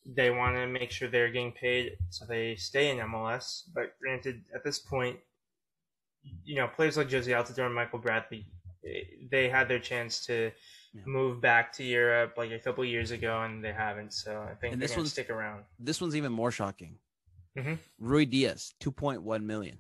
[0.05, 3.63] they want to make sure they're getting paid so they stay in MLS.
[3.73, 5.19] But granted, at this point,
[6.45, 8.47] you know, players like Jozy Altidore and Michael Bradley
[9.31, 10.51] they had their chance to
[10.93, 11.03] yeah.
[11.07, 14.13] move back to Europe like a couple years ago, and they haven't.
[14.13, 15.65] So I think and this one's stick around.
[15.79, 16.97] This one's even more shocking.
[17.57, 17.75] Mm-hmm.
[18.07, 19.79] Ruidíaz, two point one million.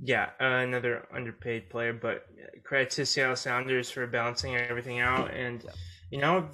[0.00, 2.26] Yeah, uh, another underpaid player, but
[2.62, 5.34] credit to Seattle Sounders for balancing everything out.
[5.34, 5.70] And yeah.
[6.10, 6.48] you know,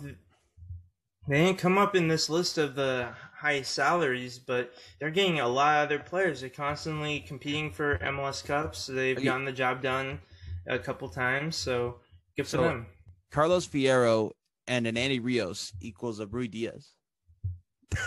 [1.29, 5.49] they didn't come up in this list of the high salaries, but they're getting a
[5.49, 6.41] lot of their players.
[6.41, 8.87] They're constantly competing for MLS Cups.
[8.87, 10.21] They've gotten the job done
[10.67, 11.57] a couple times.
[11.57, 11.97] So
[12.37, 12.87] good for so, them.
[13.31, 14.31] Carlos Fierro
[14.67, 16.87] and an Andy Rios equals a Ruidíaz.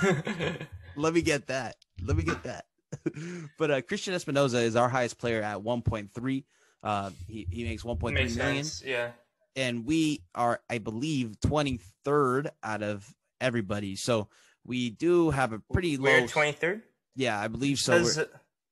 [0.96, 1.76] Let me get that.
[2.04, 2.66] Let me get that.
[3.58, 6.44] but uh, Christian Espinoza is our highest player at 1.3.
[6.84, 8.84] Uh, he, he makes 1.3 Makes million, sense.
[8.86, 9.12] Yeah.
[9.56, 13.96] and we are, I believe, 23rd out of everybody.
[13.96, 14.30] So
[14.66, 16.28] we do have a pretty We're low.
[16.28, 16.82] 23rd.
[17.16, 18.00] yeah, I believe so.
[18.00, 18.20] Because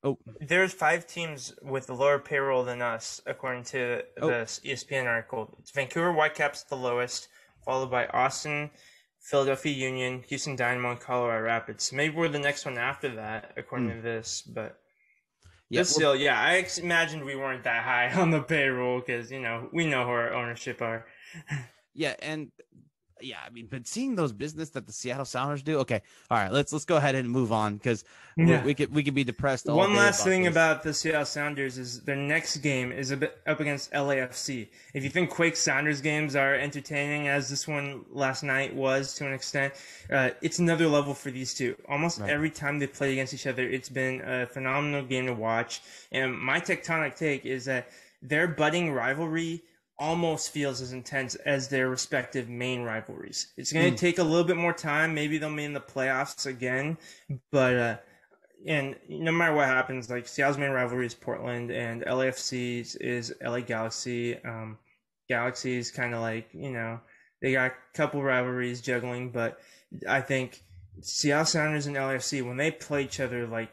[0.06, 0.18] oh.
[0.40, 4.28] there's five teams with a lower payroll than us, according to Oh.
[4.30, 5.54] the E ESPN article.
[5.60, 7.28] It's Vancouver Whitecaps the lowest,
[7.66, 8.70] followed by Austin,
[9.20, 11.92] Philadelphia Union, Houston Dynamo, and Colorado Rapids.
[11.92, 13.96] Maybe we're the next one after that, according Hmm.
[13.98, 14.80] to this, but.
[15.70, 19.40] Yeah, still, yeah, I ex- imagined we weren't that high on the payroll because you
[19.42, 21.06] know we know who our ownership are.
[21.98, 22.52] Yeah, and
[23.22, 25.80] yeah, I mean, but seeing those business that the Seattle Sounders do.
[25.80, 28.04] Okay, all right, let's let's go ahead and move on because
[28.36, 28.64] Yeah.
[28.64, 29.70] we could we could be depressed.
[29.70, 30.52] All One last about thing this.
[30.52, 34.68] about the Seattle Sounders is their next game is a bit up against LAFC.
[34.94, 39.26] If you think Quake Sounders games are entertaining, as this one last night was to
[39.26, 39.74] an extent,
[40.12, 41.76] uh, it's another level for these two.
[41.88, 42.30] Almost Right.
[42.30, 45.82] every time they play against each other, it's been a phenomenal game to watch.
[46.12, 47.90] And my tectonic take is that
[48.22, 49.64] their budding rivalry
[49.98, 53.48] almost feels as intense as their respective main rivalries.
[53.58, 53.96] It's going to Hmm.
[53.96, 55.14] take a little bit more time.
[55.14, 56.98] Maybe they'll be in the playoffs again,
[57.52, 57.98] but uh,
[58.68, 63.60] and no matter what happens, like Seattle's main rivalry is Portland, and LAFC's is LA
[63.62, 64.38] Galaxy.
[64.44, 64.78] Um,
[65.30, 67.00] Galaxy is kind of like you know
[67.42, 69.60] they got a couple rivalries juggling, but
[70.10, 70.62] I think
[71.02, 73.72] Seattle Sounders and LAFC when they play each other, like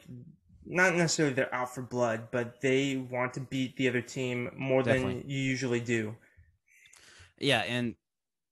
[0.66, 4.82] not necessarily they're out for blood, but they want to beat the other team more
[4.82, 6.14] than you usually do.
[7.38, 7.96] Yeah, and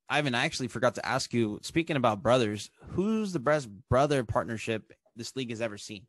[0.08, 1.60] Ivan, I actually forgot to ask you.
[1.62, 6.06] Speaking about brothers, who's the best brother partnership this league has ever seen?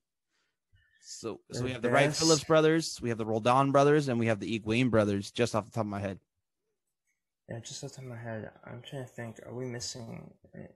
[1.04, 4.20] So, so The we have the Wright Phillips brothers, we have the Roldan brothers, and
[4.20, 5.30] we have the Higuain brothers.
[5.32, 6.20] Just off the top of my head,
[7.50, 9.40] Yeah, just off the top of my head, I'm trying to think.
[9.46, 10.32] Are we missing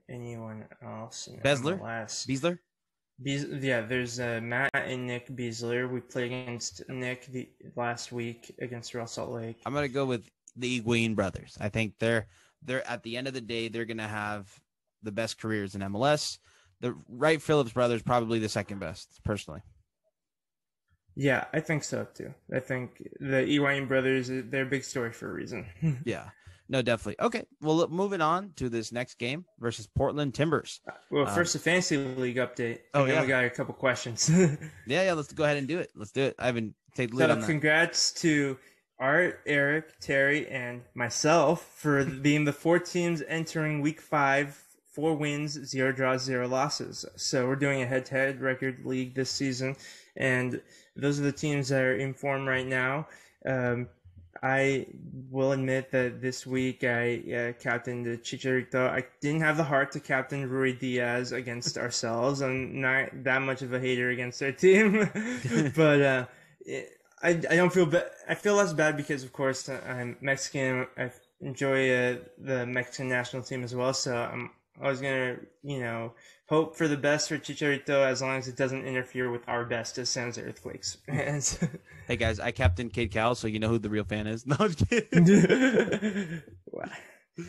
[0.08, 1.26] anyone else?
[1.26, 1.80] in Besler?
[1.80, 2.26] MLS?
[2.26, 2.58] Besler.
[3.22, 5.90] Bees, yeah, there's uh, Matt and Nick Besler.
[5.90, 9.56] We played against Nick the last week against Real Salt Lake.
[9.64, 11.56] I'm gonna go with the Higuain brothers.
[11.60, 12.26] I think they're
[12.62, 14.48] they're at the end of the day they're gonna have
[15.02, 16.38] the best careers in MLS.
[16.80, 19.62] The Wright Phillips brothers probably the second best, personally.
[21.14, 22.34] Yeah, I think so too.
[22.54, 25.66] I think the Higuain brothers, they're a big story for a reason.
[26.04, 26.28] Yeah,
[26.68, 27.24] no, definitely.
[27.24, 30.80] Okay, well, moving on to this next game versus Portland Timbers.
[31.10, 32.80] well, Um, first the fantasy league update.
[32.94, 33.20] oh, yeah.
[33.22, 34.28] we got a couple questions.
[34.86, 35.90] Yeah, yeah, let's go ahead and do it.
[35.94, 36.34] Let's do it.
[36.38, 37.46] I haven't take lead so on that.
[37.46, 38.56] congrats to
[38.98, 44.60] Art, Eric, Terry, and myself for being the four teams entering week five.
[44.92, 47.04] Four wins, zero draws, zero losses.
[47.16, 49.76] So we're doing a head-to-head record league this season,
[50.16, 50.62] and
[50.96, 53.06] those are the teams that are in form right now.
[53.44, 53.88] Um,
[54.42, 54.86] I
[55.30, 58.88] will admit that this week I uh, captained the Chicharito.
[58.88, 62.42] I didn't have the heart to captain Ruidiaz against ourselves.
[62.42, 65.10] I'm not that much of a hater against our team,
[65.76, 66.26] but uh,
[66.60, 68.10] it, I I don't feel bad.
[68.28, 70.86] I feel less bad because of course I'm Mexican.
[70.96, 73.94] I enjoy uh, the Mexican national team as well.
[73.94, 74.50] So I'm
[74.82, 76.12] always gonna you know
[76.48, 79.98] hope for the best for Chicharito as long as it doesn't interfere with our best
[79.98, 81.58] as San Jose Earthquakes fans.
[82.06, 84.46] Hey guys, I captain Cade Cowell, so you know who the real fan is.
[84.46, 86.42] No, I'm kidding.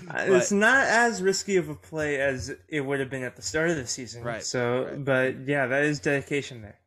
[0.10, 3.42] Uh, it's not as risky of a play as it would have been at the
[3.42, 4.24] start of the season.
[4.24, 5.06] Right, So, right.
[5.06, 6.80] but yeah, that is dedication there.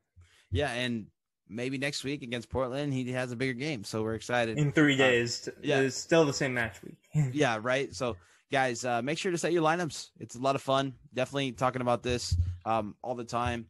[0.51, 1.07] yeah, and
[1.49, 4.59] maybe next week against Portland, he has a bigger game, so we're excited.
[4.59, 5.81] In three days, yeah.
[5.81, 6.99] it's still the same match week.
[7.33, 7.95] yeah, right.
[7.95, 8.17] So,
[8.51, 10.11] guys, uh, make sure to set your lineups.
[10.19, 10.95] It's a lot of fun.
[11.15, 13.67] Definitely talking about this um, all the time.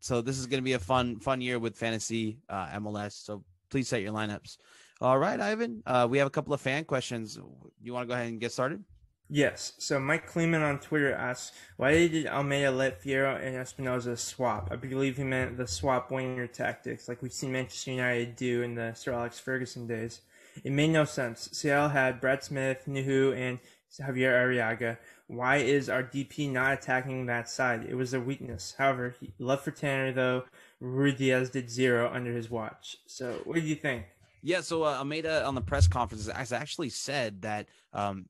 [0.00, 3.24] So this is going to be a fun, fun year with fantasy uh, MLS.
[3.24, 4.58] So please set your lineups.
[5.00, 5.82] All right, Ivan.
[5.84, 7.38] Uh, we have a couple of fan questions.
[7.82, 8.82] You want to go ahead and get started?
[9.28, 9.72] Yes.
[9.78, 14.68] So Mike Kleeman on Twitter asks, why did Almeyda let Fierro and Espinoza swap?
[14.70, 18.76] I believe he meant the swap winger tactics, like we've seen Manchester United do in
[18.76, 20.20] the Sir Alex Ferguson days.
[20.64, 21.50] It made no sense.
[21.52, 23.58] Seattle had Brad Smith, Nouhou, and
[24.00, 24.98] Javier Arreaga.
[25.26, 27.86] Why is our DP not attacking that side?
[27.88, 28.74] It was a weakness.
[28.76, 30.44] However, he left for Tanner though.
[30.82, 32.98] Ruidiaz did zero under his watch.
[33.06, 34.04] So, what do you think?
[34.42, 38.26] Yeah, so uh, Almeyda on the press conference has actually said that um,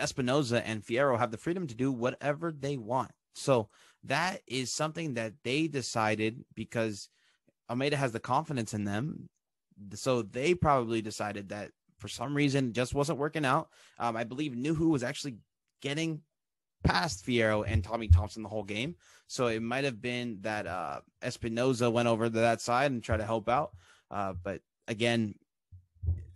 [0.00, 3.10] Espinoza and Fierro have the freedom to do whatever they want.
[3.34, 3.68] So
[4.04, 7.08] that is something that they decided because
[7.68, 9.28] Almeyda has the confidence in them.
[9.94, 11.70] So they probably decided that
[12.00, 13.68] for some reason just wasn't working out.
[13.98, 15.36] Um, I believe Nouhou was actually
[15.82, 16.22] getting
[16.82, 18.96] past Fierro and Tommy Thompson the whole game.
[19.26, 23.18] So it might have been that uh, Espinoza went over to that side and tried
[23.18, 23.72] to help out.
[24.10, 25.34] Uh, but again,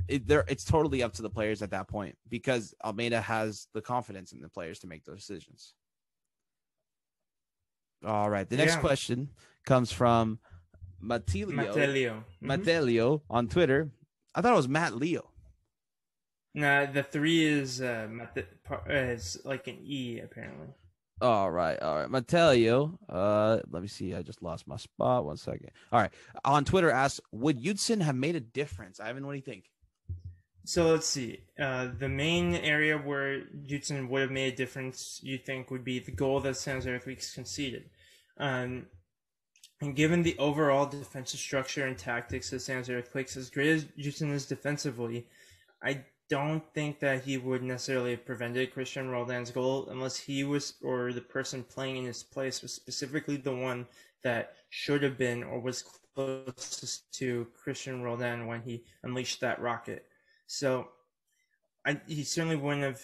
[0.06, 3.80] it, there it's totally up to the players at that point because Almeyda has the
[3.80, 5.74] confidence in the players to make those decisions.
[8.04, 8.48] All right.
[8.48, 8.80] The next Yeah.
[8.80, 9.30] question
[9.64, 10.38] comes from
[11.02, 12.22] Matilio.
[12.42, 13.20] Matelio.
[13.20, 13.22] Mhm.
[13.30, 13.90] On Twitter.
[14.34, 15.30] I thought it was Matt Leo.
[16.54, 18.08] Nah, the three is uh,
[18.64, 20.68] par- uh, is like an E apparently.
[21.20, 22.08] All right, all right.
[22.08, 22.98] Matelio.
[23.08, 24.14] Uh, let me see.
[24.14, 25.24] I just lost my spot.
[25.24, 25.70] One second.
[25.92, 26.12] All right.
[26.44, 29.00] On Twitter, asks, would Judson have made a difference?
[29.00, 29.70] Ivan, what do you think?
[30.64, 31.40] So let's see.
[31.58, 35.98] Uh, the main area where Judson would have made a difference, you think, would be
[35.98, 37.90] the goal that San Jose Earthquakes conceded.
[38.38, 38.86] Um,
[39.80, 43.84] and given the overall defensive structure and tactics of San Jose Earthquakes, as great as
[43.98, 45.26] Judson is defensively,
[45.82, 50.74] I don't think that he would necessarily have prevented Christian Roldan's goal unless he was,
[50.82, 53.86] or the person playing in his place was specifically the one
[54.22, 60.06] that should have been or was closest to Christian Roldan when he unleashed that rocket.
[60.46, 60.88] So
[61.84, 63.02] I, he certainly wouldn't have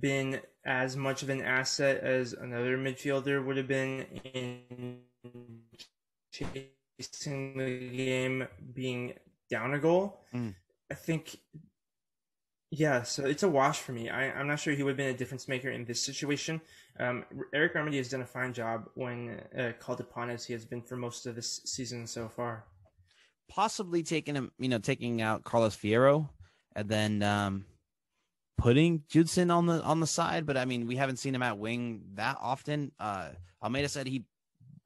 [0.00, 4.98] been as much of an asset as another midfielder would have been in
[6.32, 9.14] chasing the game being
[9.48, 10.20] down a goal.
[10.34, 10.54] Mm.
[10.90, 11.38] I think,
[12.70, 14.10] yeah, so it's a wash for me.
[14.10, 16.60] I, I'm not sure he would have been a difference maker in this situation.
[16.98, 20.64] Um, Eric Remedi has done a fine job when uh, called upon as he has
[20.64, 22.64] been for most of this season so far.
[23.48, 26.28] Possibly taking him, you know, taking out Carlos Fierro
[26.74, 27.66] and then um,
[28.58, 30.44] putting Judson on the on the side.
[30.44, 32.90] But I mean, we haven't seen him at wing that often.
[32.98, 33.28] Uh,
[33.62, 34.24] Almeyda said he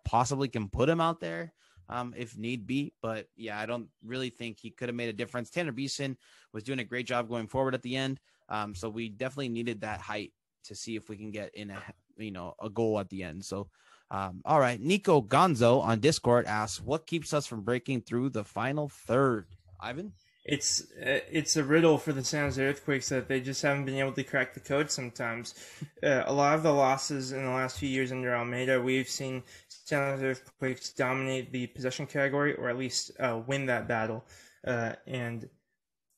[0.05, 1.55] possibly can put him out there
[1.91, 2.95] um, if need be.
[3.03, 5.51] But yeah, I don't really think he could have made a difference.
[5.51, 6.16] Tanner Beason
[6.53, 8.20] was doing a great job going forward at the end.
[8.49, 10.32] Um, so we definitely needed that height
[10.64, 11.82] to see if we can get in a
[12.16, 13.45] you know a goal at the end.
[13.45, 13.68] So
[14.11, 18.45] um, all right, Nico Gonzo on Discord asks, "What keeps us from breaking through the
[18.45, 19.47] final third?
[19.80, 20.12] Ivan,
[20.51, 23.94] it's uh, it's a riddle for the San Jose Earthquakes that they just haven't been
[23.94, 25.55] able to crack the code sometimes.
[26.03, 29.44] Uh, a lot of the losses in the last few years under Almeyda, we've seen
[29.68, 34.24] San Jose Earthquakes dominate the possession category or at least uh, win that battle.
[34.66, 35.48] Uh, and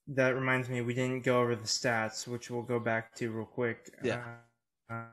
[0.08, 3.44] that reminds me, we didn't go over the stats, which we'll go back to real
[3.44, 3.92] quick.
[4.02, 4.22] Yeah.
[4.90, 5.04] Uh,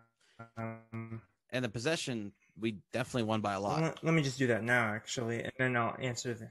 [0.57, 3.81] um, and the possession, we definitely won by a lot.
[3.81, 6.49] let, let me just do that now, actually, and then I'll answer the.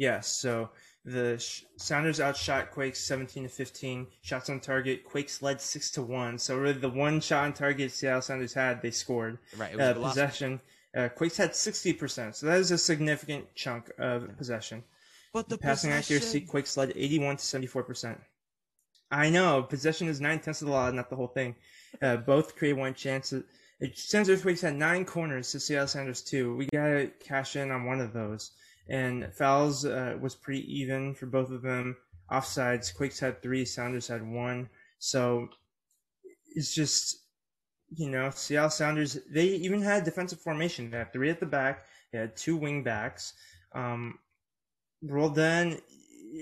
[0.00, 0.70] Yes, so
[1.04, 4.06] the Sh- Sounders outshot Quakes 17 to 15.
[4.22, 6.38] Shots on target, Quakes led 6 to 1.
[6.38, 9.38] So really, the one shot on target Seattle Sounders had, they scored.
[9.58, 10.60] Right, it was Uh, the possession,
[10.96, 12.34] uh, Quakes had 60%.
[12.34, 14.82] So that is a significant chunk of possession.
[15.34, 18.18] but the Passing accuracy, Quakes led 81 to 74%.
[19.10, 21.54] I know, possession is nine tenths of the law, not the whole thing.
[22.00, 23.32] Uh, both create one chance.
[23.34, 26.56] It Sens Earthquakes had nine corners to Seattle Sounders two.
[26.56, 28.52] We gotta cash in on one of those.
[28.88, 31.96] And fouls uh, was pretty even for both of them.
[32.30, 34.68] Offsides, Quakes had three, Sounders had one.
[34.98, 35.48] So
[36.54, 37.24] it's just,
[37.94, 40.90] you know, Seattle Sounders, they even had defensive formation.
[40.90, 43.34] They had three at the back, they had two wing backs.
[43.72, 44.18] Um,
[45.02, 45.78] Roldan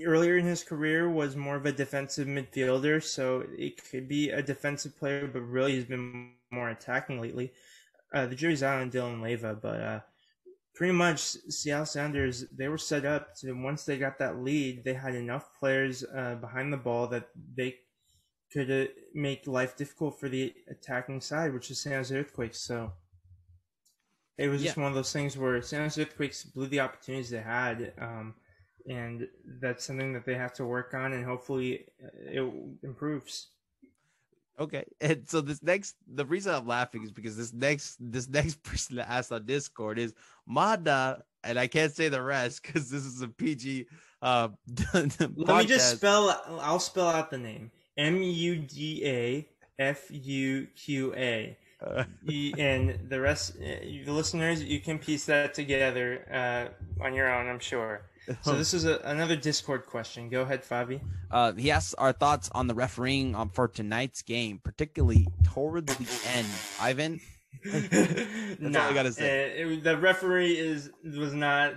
[0.05, 4.41] earlier in his career was more of a defensive midfielder, so it could be a
[4.41, 7.51] defensive player, but really he's been more attacking lately.
[8.13, 9.99] Uh, the jury's out on Dylan Leyva, but uh,
[10.79, 14.93] pretty much Seattle Sounders they were set up to once they got that lead, they
[14.93, 17.27] had enough players uh, behind the ball that
[17.57, 17.75] they
[18.53, 22.61] could uh, make life difficult for the attacking side, which is San Jose Earthquakes.
[22.61, 22.93] So
[24.37, 24.83] it was just Yeah.
[24.83, 27.91] one of those things where San Jose Earthquakes blew the opportunities they had.
[27.97, 28.35] Um,
[28.87, 29.27] and
[29.59, 32.07] that's something that they have to work on, and hopefully uh,
[32.39, 32.53] it
[32.83, 33.49] improves.
[34.59, 38.61] Okay, and so this next, the reason I'm laughing is because this next, this next
[38.63, 40.13] person that asked on Discord is
[40.45, 43.87] Mada, and I can't say the rest because this is a PG.
[44.21, 44.49] Uh,
[44.93, 46.29] Let me just spell.
[46.61, 49.47] I'll spell out the name: M U D A
[49.79, 51.57] F U Q A.
[51.81, 52.03] Uh,
[52.57, 57.47] and the rest, uh, the listeners, you can piece that together uh, on your own,
[57.47, 58.01] I'm sure.
[58.41, 60.29] So this is a, another Discord question.
[60.29, 61.01] Go ahead, Fabi.
[61.31, 66.29] uh, he asks our thoughts on the refereeing um, for tonight's game, particularly towards the
[66.35, 66.47] end.
[66.79, 67.19] Ivan,
[67.65, 69.59] That's all I gotta say.
[69.59, 71.73] it, was- the referee is was not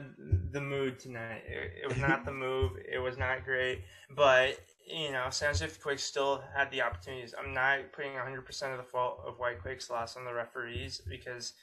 [0.52, 1.42] the mood tonight.
[1.48, 2.72] It, it was not the move.
[2.90, 3.82] It was not great.
[4.14, 7.34] But you know, San Jose Quakes still had the opportunities.
[7.38, 11.00] I'm not putting 100 percent of the fault of White Quakes loss on the referees
[11.08, 11.54] because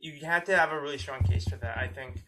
[0.00, 1.78] you had to have a really strong case for that.
[1.78, 2.22] I think.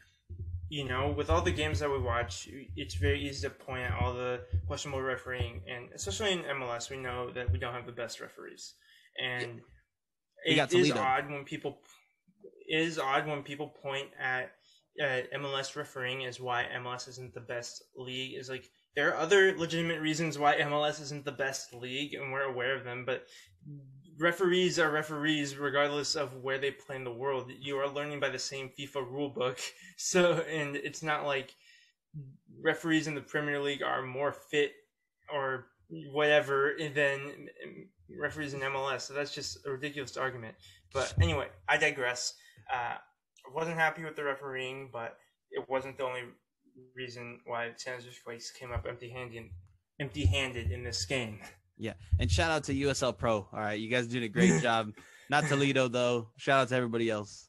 [0.75, 4.03] You know, with all the games that we watch, it's very easy to point out
[4.03, 7.93] all the questionable refereeing, and especially in MLS, we know that we don't have the
[7.93, 8.75] best referees,
[9.17, 9.61] and
[10.57, 11.79] got it is odd when people
[12.67, 14.51] it is odd when people point at
[14.99, 18.37] MLS refereeing as why MLS isn't the best league.
[18.37, 22.51] Is like there are other legitimate reasons why MLS isn't the best league, and we're
[22.51, 23.05] aware of them.
[23.05, 23.29] But
[24.19, 27.51] referees are referees regardless of where they play in the world.
[27.59, 29.59] You are learning by the same FIFA rule book.
[29.97, 31.55] So, and it's not like
[32.61, 34.73] referees in the Premier League are more fit
[35.33, 35.67] or
[36.13, 37.49] whatever than
[38.21, 39.03] referees in MLS.
[39.03, 40.57] So that's just a ridiculous argument.
[40.93, 42.35] But anyway, I digress.
[42.73, 45.17] Uh, I wasn't happy with the refereeing, but
[45.53, 46.23] it wasn't the only
[46.97, 48.09] reason why San Jose
[48.59, 49.45] came up empty-handed,
[50.01, 51.39] empty-handed in this game.
[51.77, 53.37] Yeah, and shout out to USL Pro.
[53.37, 54.93] All right, you guys doing a great job.
[55.31, 56.29] Not Toledo though.
[56.37, 57.49] Shout out to everybody else.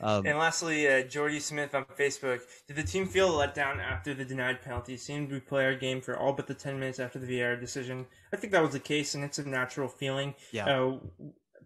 [0.00, 2.40] Um, and lastly, uh, Jordy Smith on Facebook.
[2.66, 4.96] Did the team feel let down after the denied penalty?
[4.96, 8.06] Seemed we play our game for all but the 10 minutes after the VAR decision.
[8.32, 10.34] I think that was the case, and it's a natural feeling.
[10.52, 10.66] Yeah.
[10.66, 10.98] Uh,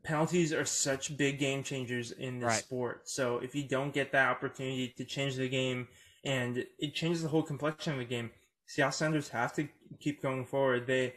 [0.04, 2.58] penalties are such big game changers in this right.
[2.58, 3.08] sport.
[3.08, 5.88] So if you don't get that opportunity to change the game,
[6.24, 8.30] and it changes the whole complexion of the game,
[8.66, 9.68] Seattle Sounders have to
[9.98, 10.86] keep going forward.
[10.86, 11.14] They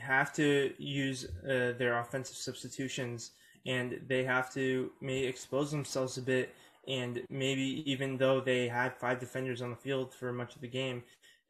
[0.00, 3.32] have to use uh, their offensive substitutions
[3.66, 6.54] and they have to maybe expose themselves a bit
[6.88, 10.68] and maybe even though they had five defenders on the field for much of the
[10.68, 11.02] game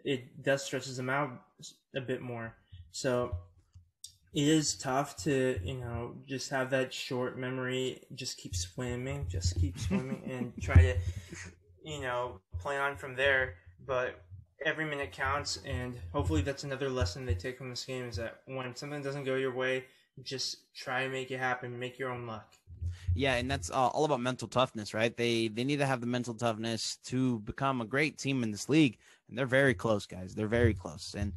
[0.05, 1.31] it does stretches them out
[1.95, 2.55] a bit more.
[2.93, 3.37] So
[4.33, 9.61] it is tough to you know just have that short memory just keep swimming just
[9.61, 10.97] keep swimming and try to
[11.85, 13.55] you know play on from there
[13.87, 14.23] but
[14.64, 18.42] every minute counts, and hopefully that's another lesson they take from this game is that
[18.46, 19.84] when something doesn't go your way,
[20.22, 22.54] just try and make it happen, make your own luck.
[23.14, 25.16] Yeah, and that's uh, all about mental toughness, right?
[25.16, 28.68] They they need to have the mental toughness to become a great team in this
[28.68, 28.98] league,
[29.28, 30.34] and they're very close, guys.
[30.34, 31.32] They're very close, and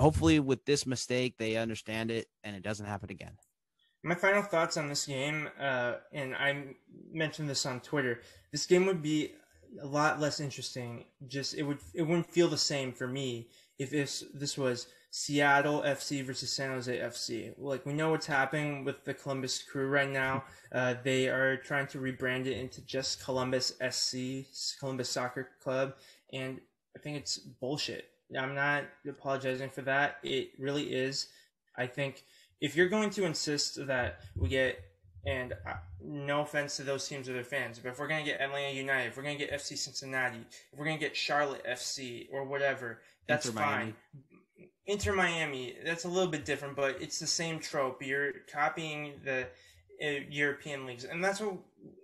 [0.00, 3.32] hopefully with this mistake, they understand it and it doesn't happen again.
[4.02, 6.74] My final thoughts on this game, uh, and I
[7.12, 8.22] mentioned this on Twitter.
[8.50, 9.34] This game would be
[9.82, 11.04] a lot less interesting.
[11.28, 13.48] Just it would it wouldn't feel the same for me
[13.78, 17.52] if this this was Seattle FC versus San Jose FC.
[17.58, 20.44] Like we know what's happening with the Columbus Crew right now.
[20.72, 24.46] Uh, they are trying to rebrand it into just Columbus SC,
[24.78, 25.94] Columbus Soccer Club,
[26.32, 26.60] and
[26.96, 28.06] I think it's bullshit.
[28.38, 30.18] I'm not apologizing for that.
[30.22, 31.26] It really is.
[31.76, 32.22] I think
[32.60, 34.78] if you're going to insist that we get
[35.26, 35.54] and
[36.02, 39.08] no offense to those teams or their fans, but if we're gonna get Atlanta United,
[39.08, 43.46] if we're gonna get FC Cincinnati, if we're gonna get Charlotte FC or whatever, that's
[43.46, 43.70] Inter fine.
[43.70, 43.94] Miami.
[44.86, 48.02] Inter Miami, that's a little bit different, but it's the same trope.
[48.02, 49.46] You're copying the
[50.02, 51.54] uh, European leagues, and that's what.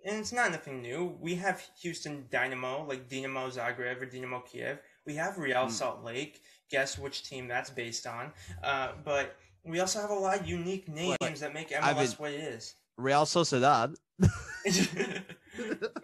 [0.06, 1.16] And it's not nothing new.
[1.20, 4.78] We have Houston Dynamo, like Dinamo Zagreb or Dinamo Kiev.
[5.04, 5.70] We have Real mm.
[5.70, 6.40] Salt Lake.
[6.70, 8.32] Guess which team that's based on?
[8.62, 12.40] Uh, but we also have a lot of unique names that make MLS what it
[12.40, 12.74] is.
[12.96, 13.94] Real Sociedad.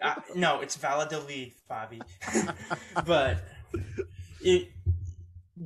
[0.01, 2.01] uh, no, it's Valladolid, Fabi.
[3.05, 3.43] but
[4.41, 4.69] it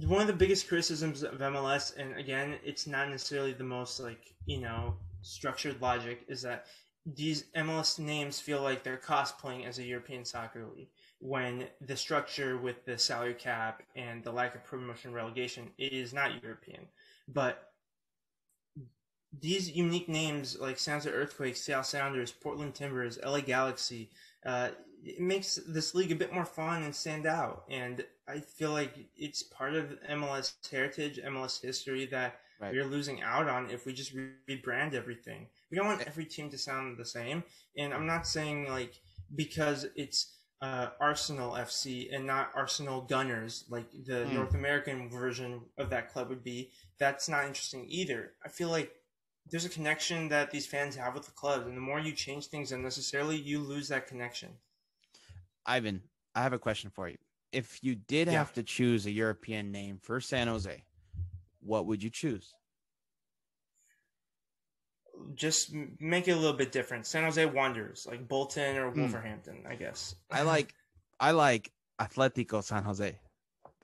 [0.05, 4.33] one of the biggest criticisms of MLS, and again, it's not necessarily the most like
[4.45, 6.65] you know structured logic, is that
[7.15, 12.57] these MLS names feel like they're cosplaying as a European soccer league when the structure
[12.57, 16.85] with the salary cap and the lack of promotion relegation is not European.
[17.27, 17.71] But
[19.39, 24.09] these unique names like San Jose Earthquakes, Seattle Sounders, Portland Timbers, LA Galaxy,
[24.45, 24.69] uh,
[25.03, 27.63] it makes this league a bit more fun and stand out.
[27.69, 32.73] And I feel like it's part of MLS heritage, MLS history that right.
[32.73, 35.47] we're losing out on if we just rebrand everything.
[35.71, 37.43] We don't want every team to sound the same.
[37.77, 38.93] And I'm not saying like
[39.35, 44.33] because it's uh, Arsenal FC and not Arsenal Gunners, like the mm.
[44.33, 46.71] North American version of that club would be.
[46.97, 48.31] That's not interesting either.
[48.43, 48.91] I feel like
[49.49, 52.47] there's a connection that these fans have with the club, and the more you change
[52.47, 54.49] things unnecessarily, you lose that connection.
[55.65, 56.01] Ivan,
[56.35, 57.17] I have a question for you.
[57.51, 58.33] If you did yeah.
[58.33, 60.83] have to choose a European name for San Jose,
[61.61, 62.53] what would you choose?
[65.33, 67.07] Just make it a little bit different.
[67.07, 69.01] San Jose Wanderers, like Bolton or hmm.
[69.01, 69.71] Wolverhampton, mm.
[69.71, 70.15] I guess.
[70.29, 70.73] I like,
[71.19, 73.17] I like Atletico San Jose.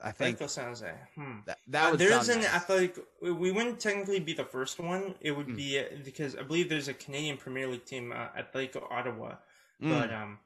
[0.04, 0.92] I think Atletico San Jose.
[1.16, 1.40] Hmm.
[1.46, 2.54] That, that uh, there's an nice.
[2.54, 2.98] athletic.
[3.22, 5.16] We wouldn't technically be the first one.
[5.22, 5.56] It would mm.
[5.56, 9.36] be uh, because I believe there's a Canadian Premier League team, uh, Atletico Ottawa.
[9.82, 9.90] Mm.
[9.90, 10.40] But um,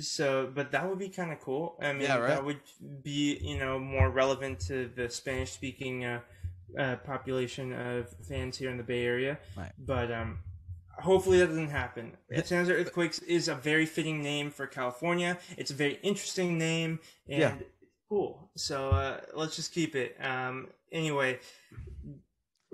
[0.00, 1.76] so but that would be kind of cool.
[1.80, 2.28] I mean, yeah, right?
[2.28, 2.60] that would
[3.02, 6.20] be you know more relevant to the Spanish speaking uh,
[6.78, 9.38] uh, population of fans here in the Bay Area.
[9.56, 9.72] Right.
[9.78, 10.38] But um,
[10.98, 12.16] hopefully that doesn't happen.
[12.28, 15.38] The San Jose Earthquakes is a very fitting name for California.
[15.56, 17.54] It's a very interesting name, and yeah.
[18.08, 18.50] Cool.
[18.56, 20.16] So uh, let's just keep it.
[20.20, 21.40] Um, anyway,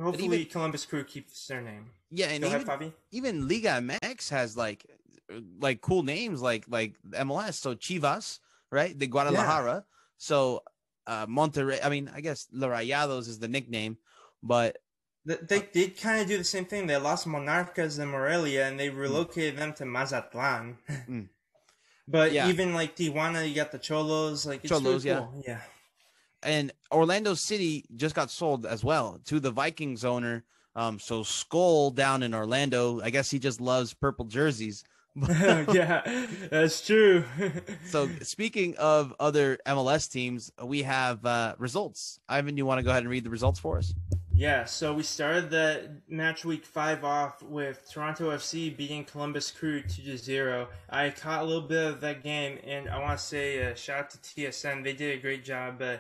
[0.01, 1.91] hopefully even, Columbus Crew keeps their name.
[2.11, 4.85] Yeah, and even, ahead, even Liga MX has like
[5.59, 7.55] like cool names like like MLS.
[7.55, 8.99] So Chivas, right?
[8.99, 9.75] The Guadalajara.
[9.75, 9.81] Yeah.
[10.19, 10.63] So
[11.07, 11.81] uh Monterrey.
[11.83, 13.97] I mean, I guess La Rayados is the nickname,
[14.43, 14.79] but
[15.25, 16.87] They did kind of do the same thing.
[16.87, 19.59] They lost Monarcas and Morelia, and they relocated mm.
[19.59, 20.79] them to Mazatlan.
[21.09, 21.29] Mm.
[22.13, 22.49] But yeah.
[22.49, 24.47] even like Tijuana, you got the Xolos.
[24.47, 25.43] Like Xolos, really cool.
[25.45, 25.61] yeah, yeah.
[26.43, 30.45] And Orlando City just got sold as well to the Vikings owner.
[30.77, 34.85] Um, so Skull down in Orlando, I guess he just loves purple jerseys.
[35.17, 37.25] yeah, that's true.
[37.87, 42.21] so speaking of other MLS teams, we have uh, results.
[42.29, 43.95] Ivan, you want to go ahead and read the results for us?
[44.43, 49.83] Yeah, so we started the match week five off with Toronto FC beating Columbus Crew
[49.83, 50.67] 2 to 0.
[50.91, 53.99] I caught a little bit of that game, and I want to say uh, shout
[54.01, 54.83] out to TSN.
[54.83, 55.99] They did a great job uh,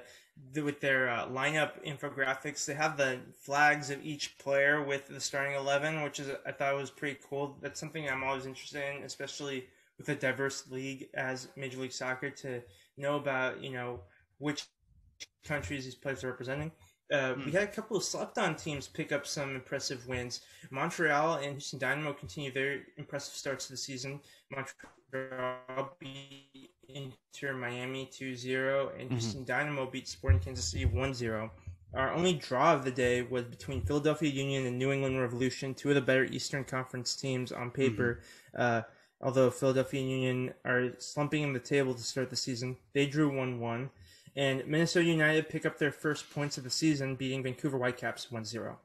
[0.61, 2.67] with their uh, lineup infographics.
[2.67, 6.75] They have the flags of each player with the starting 11, which is I thought
[6.75, 7.57] was pretty cool.
[7.63, 9.69] That's something I'm always interested in, especially
[9.99, 12.61] with a diverse league as Major League Soccer, to
[12.97, 14.01] know about, you know,
[14.39, 14.67] which
[15.45, 16.73] countries these players are representing.
[17.13, 17.45] Uh, mm.
[17.45, 20.41] We had a couple of slept on teams pick up some impressive wins.
[20.71, 24.19] Montreal and Houston Dynamo continue their impressive starts to the season.
[24.51, 29.11] Montreal beat Inter Miami 2 0, and mm-hmm.
[29.11, 31.51] Houston Dynamo beat Sporting Kansas City 1 0.
[31.95, 35.91] Our only draw of the day was between Philadelphia Union and New England Revolution, two
[35.91, 38.21] of the better Eastern Conference teams on paper.
[38.57, 38.63] Mm-hmm.
[38.63, 38.83] Uh,
[39.21, 43.61] although Philadelphia Union are slumping in the table to start the season, they drew 1
[43.61, 43.91] 1.
[44.35, 48.77] And Minnesota United pick up their first points of the season, beating Vancouver Whitecaps 1-0.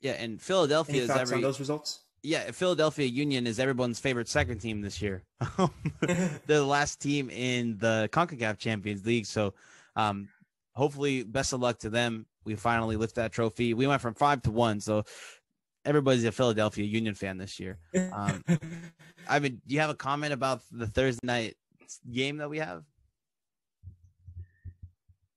[0.00, 2.00] Yeah, and Philadelphia Any is every on those results.
[2.22, 5.22] Yeah, Philadelphia Union is everyone's favorite second team this year.
[6.00, 9.54] They're the last team in the CONCACAF Champions League, so
[9.96, 10.28] um,
[10.74, 12.26] hopefully, best of luck to them.
[12.44, 13.72] We finally lift that trophy.
[13.72, 15.04] We went from five to one, so
[15.84, 17.78] everybody's a Philadelphia Union fan this year.
[18.12, 18.44] Um,
[19.28, 21.56] I mean, do you have a comment about the Thursday night
[22.10, 22.84] game that we have?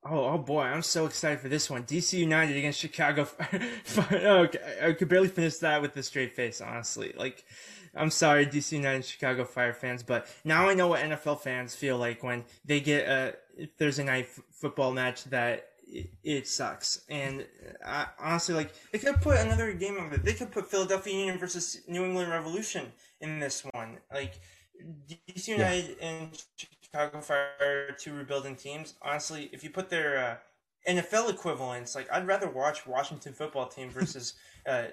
[0.10, 1.84] Oh, oh boy, I'm so excited for this one.
[1.84, 3.28] DC United against Chicago.
[4.12, 4.48] oh,
[4.82, 7.14] I could barely finish that with a straight face, honestly.
[7.18, 7.44] Like,
[7.96, 11.76] I'm sorry, DC United and Chicago Fire fans, but now I know what NFL fans
[11.76, 13.36] feel like when they get a
[13.78, 17.02] Thursday night f- football match that it, it sucks.
[17.10, 17.46] And
[17.86, 20.24] I, honestly, like, they could put another game of it.
[20.24, 23.98] They could put Philadelphia Union versus New England Revolution in this one.
[24.14, 24.40] Like,
[25.36, 26.08] DC United yeah.
[26.08, 28.94] and Chicago Fire two rebuilding teams.
[29.02, 33.90] Honestly, if you put their uh, NFL equivalents, like I'd rather watch Washington football team
[33.90, 34.36] versus
[34.68, 34.86] uh,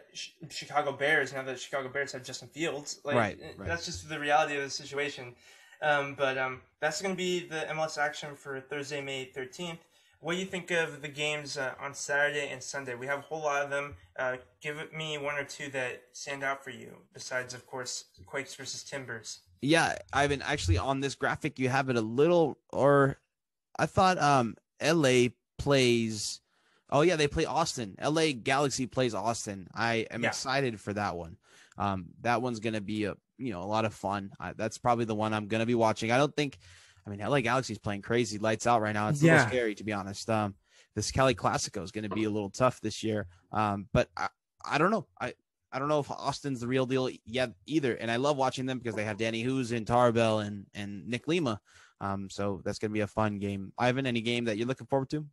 [0.51, 3.01] Chicago Bears now that Chicago Bears have Justin Fields.
[3.05, 3.69] Like right, right.
[3.69, 5.35] that's just the reality of the situation.
[5.83, 9.81] Um, but um, that's going to be the MLS action for Thursday, May thirteenth.
[10.21, 12.95] What do you think of the games uh, on Saturday and Sunday?
[12.95, 13.95] We have a whole lot of them.
[14.19, 18.55] Uh, give me one or two that stand out for you, besides, of course, Quakes
[18.55, 23.19] versus Timbers yeah, Ivan, actually on this graphic you have it a little or
[23.79, 26.41] I thought um LA plays
[26.91, 27.97] Oh yeah, they play Austin.
[28.01, 29.67] LA Galaxy plays Austin.
[29.75, 30.29] I am yeah.
[30.29, 31.39] excited for that one.
[31.79, 34.31] Um that one's going to be a you know, a lot of fun.
[34.39, 36.13] I, that's probably the one I'm going to be watching.
[36.13, 36.59] I don't think
[37.07, 39.09] I mean, LA Galaxy's playing crazy lights out right now.
[39.09, 39.33] It's a yeah.
[39.35, 40.29] little scary to be honest.
[40.29, 40.55] Um
[40.95, 43.27] this Cali Classico is going to be a little tough this year.
[43.51, 44.29] Um but I,
[44.65, 45.07] I don't know.
[45.21, 45.35] I
[45.75, 47.95] I don't know if Austin's the real deal yet either.
[47.95, 51.27] And I love watching them because they have Danny Hoes and Tarbell and and Nick
[51.27, 51.61] Lima.
[52.01, 53.73] Um, so that's gonna be a fun game.
[53.77, 55.27] Ivan, any game that you're looking forward to?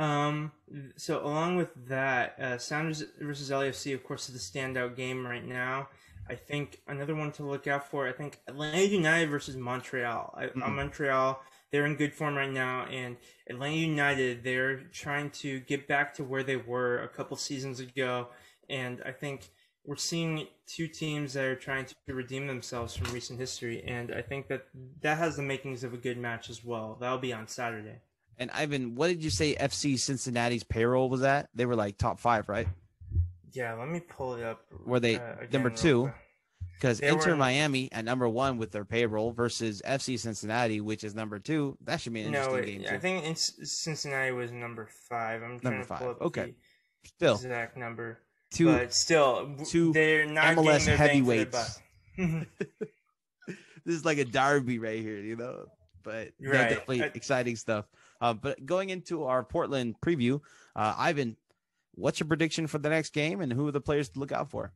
[0.00, 0.50] Um,
[0.96, 5.46] so along with that, uh, Sounders versus LAFC, of course, is the standout game right
[5.46, 5.88] now.
[6.28, 8.08] I think another one to look out for.
[8.08, 10.34] I think Atlanta United versus Montreal.
[10.38, 10.74] mm-hmm.
[10.74, 13.16] Montreal, they're in good form right now, and
[13.48, 18.28] Atlanta United, they're trying to get back to where they were a couple seasons ago
[18.70, 19.50] and I think
[19.84, 24.22] we're seeing two teams that are trying to redeem themselves from recent history, and I
[24.22, 24.66] think that
[25.00, 26.96] that has the makings of a good match as well.
[27.00, 28.00] That'll be on Saturday.
[28.38, 31.48] And Ivan, what did you say FC Cincinnati's payroll was at?
[31.54, 32.68] They were like top five, right?
[33.52, 34.64] Yeah, let me pull it up.
[34.86, 36.10] Were they uh, number two?
[36.74, 37.36] Because Inter were...
[37.36, 41.76] Miami at number one with their payroll versus FC Cincinnati, which is number two.
[41.84, 42.82] That should be an interesting no, game.
[42.84, 42.94] Too.
[42.94, 45.42] I think Cincinnati was number five.
[45.42, 46.54] I'm trying number to pull up okay.
[47.02, 47.34] the Still.
[47.34, 48.20] exact number
[48.50, 51.80] two, but still, two they're not MLS heavyweights.
[52.16, 52.46] this
[53.86, 55.66] is like a derby right here, you know.
[56.02, 56.68] But yeah, right.
[56.70, 57.86] definitely I, exciting stuff.
[58.20, 60.40] Uh, but going into our Portland preview,
[60.76, 61.36] uh, Ivan,
[61.94, 64.50] what's your prediction for the next game, and who are the players to look out
[64.50, 64.72] for?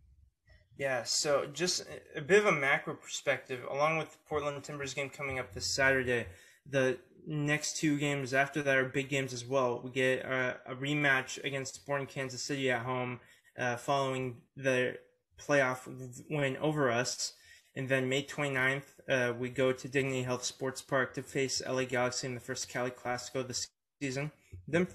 [0.76, 1.84] Yeah, so just
[2.16, 5.66] a bit of a macro perspective, along with the Portland Timbers game coming up this
[5.66, 6.26] Saturday,
[6.68, 9.80] the next two games after that are big games as well.
[9.84, 13.20] We get a, a rematch against Sporting Kansas City at home
[13.58, 14.98] uh, following the
[15.38, 15.88] playoff
[16.30, 17.34] win over us.
[17.76, 21.84] And then May 29th, uh, we go to Dignity Health Sports Park to face LA
[21.84, 23.68] Galaxy in the first Cali Classico this
[24.00, 24.30] season.
[24.68, 24.86] Then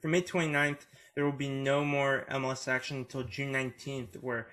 [0.00, 4.48] for May 29th, there will be no more MLS action until June 19th, where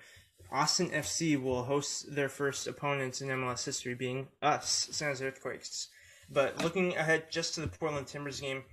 [0.50, 5.88] Austin FC will host their first opponents in MLS history, being us, San Jose Earthquakes.
[6.28, 8.64] But looking ahead just to the Portland Timbers game,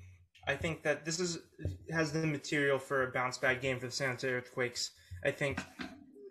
[0.47, 1.39] I think that this is
[1.91, 4.91] has the material for a bounce back game for the San Jose Earthquakes.
[5.23, 5.59] I think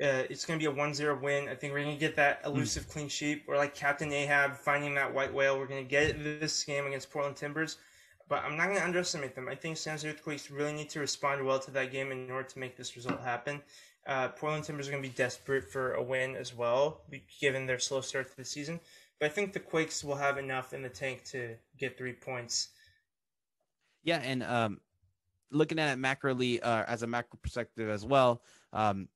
[0.03, 1.49] uh, it's going to be a 1-0 win.
[1.49, 3.45] I think we're going to get that elusive clean sheet.
[3.47, 5.59] We're like Captain Ahab finding that white whale.
[5.59, 7.79] We're going to get this game against Portland Timbers.
[8.29, 9.49] But I'm not going to underestimate them.
[9.49, 12.49] I think San Jose Earthquakes really need to respond well to that game in order
[12.49, 13.61] to make this result happen.
[14.07, 17.03] Uh, Portland Timbers are going to be desperate for a win as well,
[17.41, 18.81] given their slow start to the season.
[19.21, 22.71] But I think the Quakes will have enough in the tank to get three points.
[24.05, 24.81] Yeah, and um,
[25.51, 28.43] looking at it macroly uh, as a macro perspective as well,
[28.73, 29.09] um,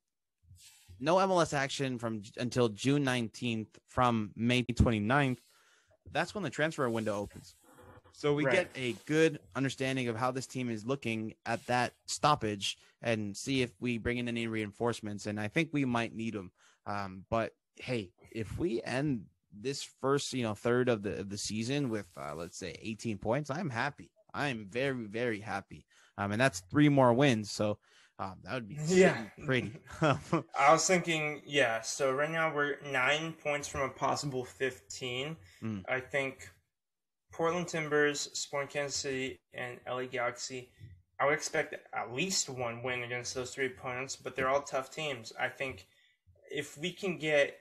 [1.01, 5.39] no MLS action from until June 19th from May 29th.
[6.13, 7.55] That's when the transfer window opens.
[8.13, 8.55] So we right.
[8.55, 13.61] get a good understanding of how this team is looking at that stoppage and see
[13.61, 15.27] if we bring in any reinforcements.
[15.27, 16.51] And I think we might need them.
[16.87, 21.37] Um, but hey, if we end this first, you know, third of the of the
[21.37, 24.11] season with uh, let's say 18 points, I'm happy.
[24.37, 25.87] I'm very very happy.
[26.19, 27.51] Um, and that's three more wins.
[27.51, 27.79] So
[28.19, 29.73] um, that would be yeah pretty.
[30.01, 31.81] I was thinking, yeah.
[31.81, 35.37] So right now we're nine points from a possible 15.
[35.63, 35.83] Mm.
[35.89, 36.51] I think
[37.33, 40.71] Portland Timbers, Sporting Kansas City, and LA Galaxy.
[41.19, 44.91] I would expect at least one win against those three opponents, but they're all tough
[44.91, 45.33] teams.
[45.41, 45.87] I think
[46.51, 47.57] if we can get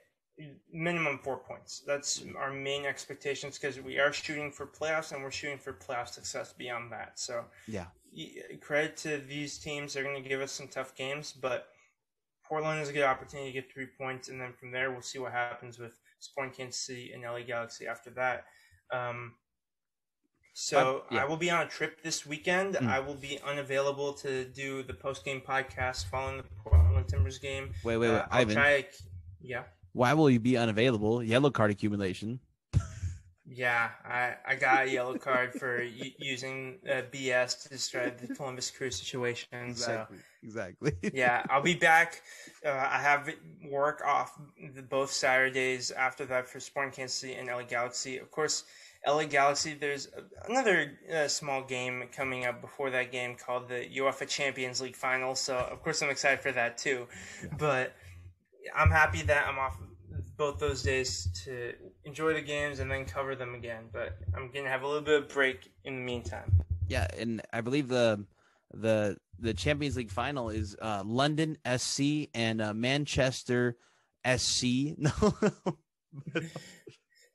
[0.72, 5.32] minimum four points, that's our main expectations because we are shooting for playoffs and we're
[5.32, 7.20] shooting for playoff success beyond that.
[7.20, 7.86] So, yeah,
[8.62, 9.94] credit to these teams.
[9.94, 11.68] They're going to give us some tough games, but
[12.44, 15.20] Portland is a good opportunity to get three points, and then from there we'll see
[15.20, 18.46] what happens with Sporting Kansas City and LA Galaxy after that.
[18.92, 19.34] Um,
[20.54, 21.24] so yeah.
[21.24, 22.76] I will be on a trip this weekend.
[22.76, 22.88] Mm.
[22.88, 27.72] I will be unavailable to do the post game podcast following the Portland Timbers game.
[27.84, 28.56] Wait, wait, wait, uh, Ivan.
[28.56, 28.86] Try,
[29.42, 29.64] yeah.
[29.96, 31.24] Why will you be unavailable?
[31.24, 32.42] Yellow card accumulation.
[33.50, 38.70] yeah, I, I got a yellow card for using uh, BS to describe the Columbus
[38.72, 39.48] Crew situation.
[39.54, 40.18] Exactly.
[40.18, 40.92] So, exactly.
[41.14, 42.24] yeah, I'll be back.
[42.66, 43.34] Uh, I have
[43.72, 44.38] work off
[44.76, 48.18] the, both Saturdays after that for Sporting Kansas City and LA Galaxy.
[48.18, 48.66] Of course
[49.08, 49.76] LA Galaxy.
[49.80, 50.10] There's
[50.50, 55.36] another uh, small game coming up before that game called the UEFA Champions League final.
[55.36, 57.08] So of course I'm excited for that too.
[57.42, 57.50] Yeah.
[57.58, 57.96] But
[58.74, 59.78] I'm happy that I'm off
[60.38, 63.86] both those days to enjoy the games and then cover them again.
[63.92, 66.52] But I'm gonna have a little bit of break in the meantime.
[66.88, 68.26] Yeah, and I believe the
[68.74, 73.78] the the Champions League final is uh, London SC and uh, Manchester
[74.26, 74.96] SC.
[74.98, 75.12] No.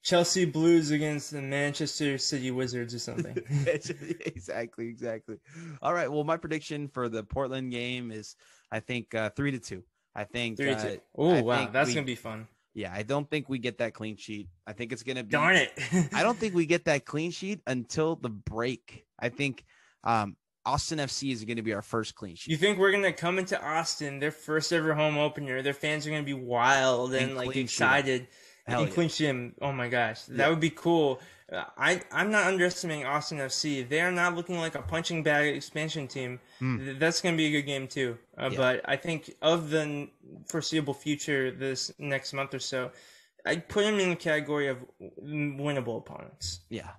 [0.03, 3.37] Chelsea Blues against the Manchester City Wizards or something.
[3.67, 5.37] exactly, exactly.
[5.83, 6.11] All right.
[6.11, 8.37] Well, my prediction for the Portland game is,
[8.73, 9.85] I think uh, three to two.
[10.15, 10.71] I think three.
[10.71, 12.49] Uh, oh wow, that's we, gonna be fun.
[12.75, 14.49] Yeah, I don't think we get that clean sheet.
[14.67, 15.31] I think it's gonna be.
[15.31, 15.73] Darn it!
[16.13, 19.05] I don't think we get that clean sheet until the break.
[19.19, 19.65] I think
[20.05, 22.51] um, Austin FC is going to be our first clean sheet.
[22.51, 25.63] You think we're going to come into Austin, their first ever home opener?
[25.63, 28.29] Their fans are going to be wild and, and like excited.
[28.67, 29.51] Hell in yeah.
[29.63, 30.49] Oh my gosh, that yeah.
[30.49, 31.21] would be cool.
[31.53, 33.89] Uh, I I'm not underestimating Austin FC.
[33.89, 36.39] They are not looking like a punching bag expansion team.
[36.61, 36.99] Mm.
[36.99, 38.17] That's going to be a good game too.
[38.39, 38.57] Uh, yeah.
[38.57, 40.09] But I think of the
[40.47, 42.93] foreseeable future, this next month or so,
[43.45, 44.79] I put them in the category of
[45.21, 46.61] winnable opponents.
[46.69, 46.91] Yeah.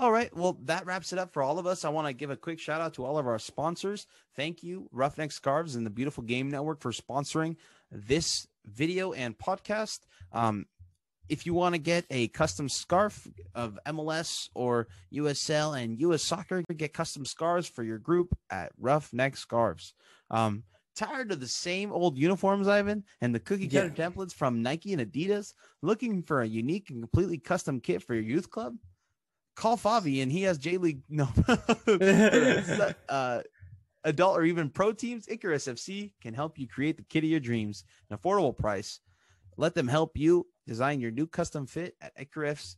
[0.00, 0.34] All right.
[0.34, 1.84] Well, that wraps it up for all of us.
[1.84, 4.06] I want to give a quick shout out to all of our sponsors.
[4.36, 7.56] Thank you, Roughneck Scarves and the Beautiful Game Network, for sponsoring
[7.90, 10.00] this video and podcast.
[10.32, 10.66] Um,
[11.28, 16.62] if you want to get a custom scarf of MLS or USL and US Soccer,
[16.76, 19.94] get custom scarves for your group at Roughneck Scarves.
[20.30, 20.64] Um,
[20.96, 24.08] tired of the same old uniforms, Ivan, and the cookie cutter yeah.
[24.08, 25.54] templates from Nike and Adidas?
[25.82, 28.74] Looking for a unique and completely custom kit for your youth club?
[29.54, 31.28] Call Fabi and he has J League no
[33.08, 33.42] uh,
[34.04, 35.26] adult or even pro teams.
[35.28, 39.00] Icarus FC can help you create the kit of your dreams, an affordable price.
[39.58, 42.76] Let them help you design your new custom fit at icarusfc.com.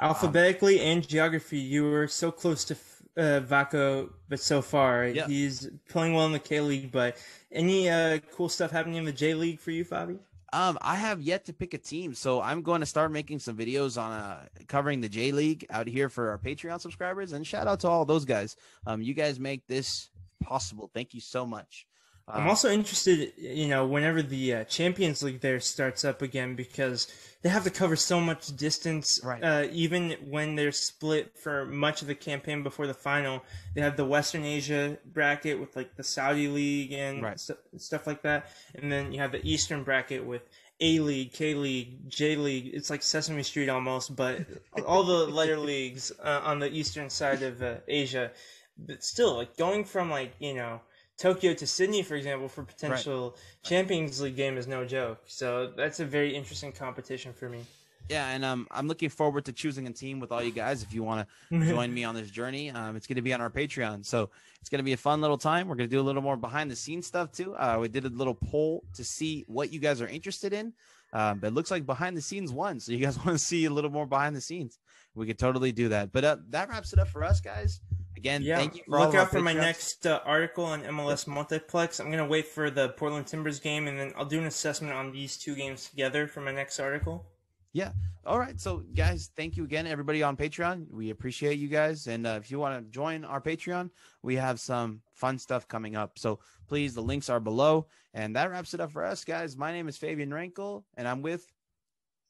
[0.00, 2.74] Alphabetically um, and geography, you were so close to
[3.16, 5.28] uh, Vako, but so far yep.
[5.28, 6.92] he's playing well in the K League.
[6.92, 7.16] But
[7.50, 10.18] any uh, cool stuff happening in the J League for you, Fabi?
[10.52, 13.56] Um, I have yet to pick a team, so I'm going to start making some
[13.56, 17.32] videos on uh, covering the J League out here for our Patreon subscribers.
[17.32, 18.54] And shout out to all those guys.
[18.86, 20.88] Um, you guys make this possible.
[20.94, 21.88] Thank you so much.
[22.26, 27.06] I'm also interested, you know, whenever the uh, Champions League there starts up again because
[27.42, 29.20] they have to cover so much distance.
[29.22, 29.44] Right.
[29.44, 33.44] Uh, even when they're split for much of the campaign before the final,
[33.74, 37.38] they have the Western Asia bracket with like the Saudi League and Right.
[37.38, 40.48] stu- stuff like that, and then you have the Eastern bracket with
[40.80, 42.70] A League, K League, J League.
[42.72, 44.46] It's like Sesame Street almost, but
[44.86, 48.30] all the letter leagues uh, on the eastern side of uh, Asia.
[48.78, 50.80] But still, like going from like you know.
[51.18, 55.20] Tokyo to Sydney, for example, for potential Champions League game is no joke.
[55.26, 57.64] So that's a very interesting competition for me.
[58.08, 60.82] Yeah, and um, I'm looking forward to choosing a team with all you guys.
[60.82, 63.40] If you want to join me on this journey, um, it's going to be on
[63.40, 64.04] our Patreon.
[64.04, 64.28] So
[64.60, 65.68] it's going to be a fun little time.
[65.68, 67.54] We're going to do a little more behind the scenes stuff too.
[67.56, 70.74] Uh, we did a little poll to see what you guys are interested in.
[71.14, 72.78] Um, but it looks like behind the scenes won.
[72.80, 74.78] So you guys want to see a little more behind the scenes?
[75.14, 76.12] We could totally do that.
[76.12, 77.80] But uh, that wraps it up for us, guys.
[78.24, 79.56] Again, Yeah, thank you for all look of out for my Patreons.
[79.56, 82.00] next uh, article on MLS Multiplex.
[82.00, 85.12] I'm gonna wait for the Portland Timbers game, and then I'll do an assessment on
[85.12, 87.26] these two games together for my next article.
[87.74, 87.92] Yeah.
[88.24, 88.58] All right.
[88.58, 90.90] So, guys, thank you again, everybody on Patreon.
[90.90, 92.06] We appreciate you guys.
[92.06, 93.90] And uh, if you want to join our Patreon,
[94.22, 96.18] we have some fun stuff coming up.
[96.18, 97.88] So, please, the links are below.
[98.14, 99.56] And that wraps it up for us, guys.
[99.58, 101.46] My name is Fabian Rankel, and I'm with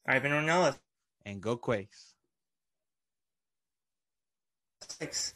[0.05, 0.75] Ivan Ornelas.
[1.25, 2.15] and Go Quakes.
[4.81, 5.35] Thanks.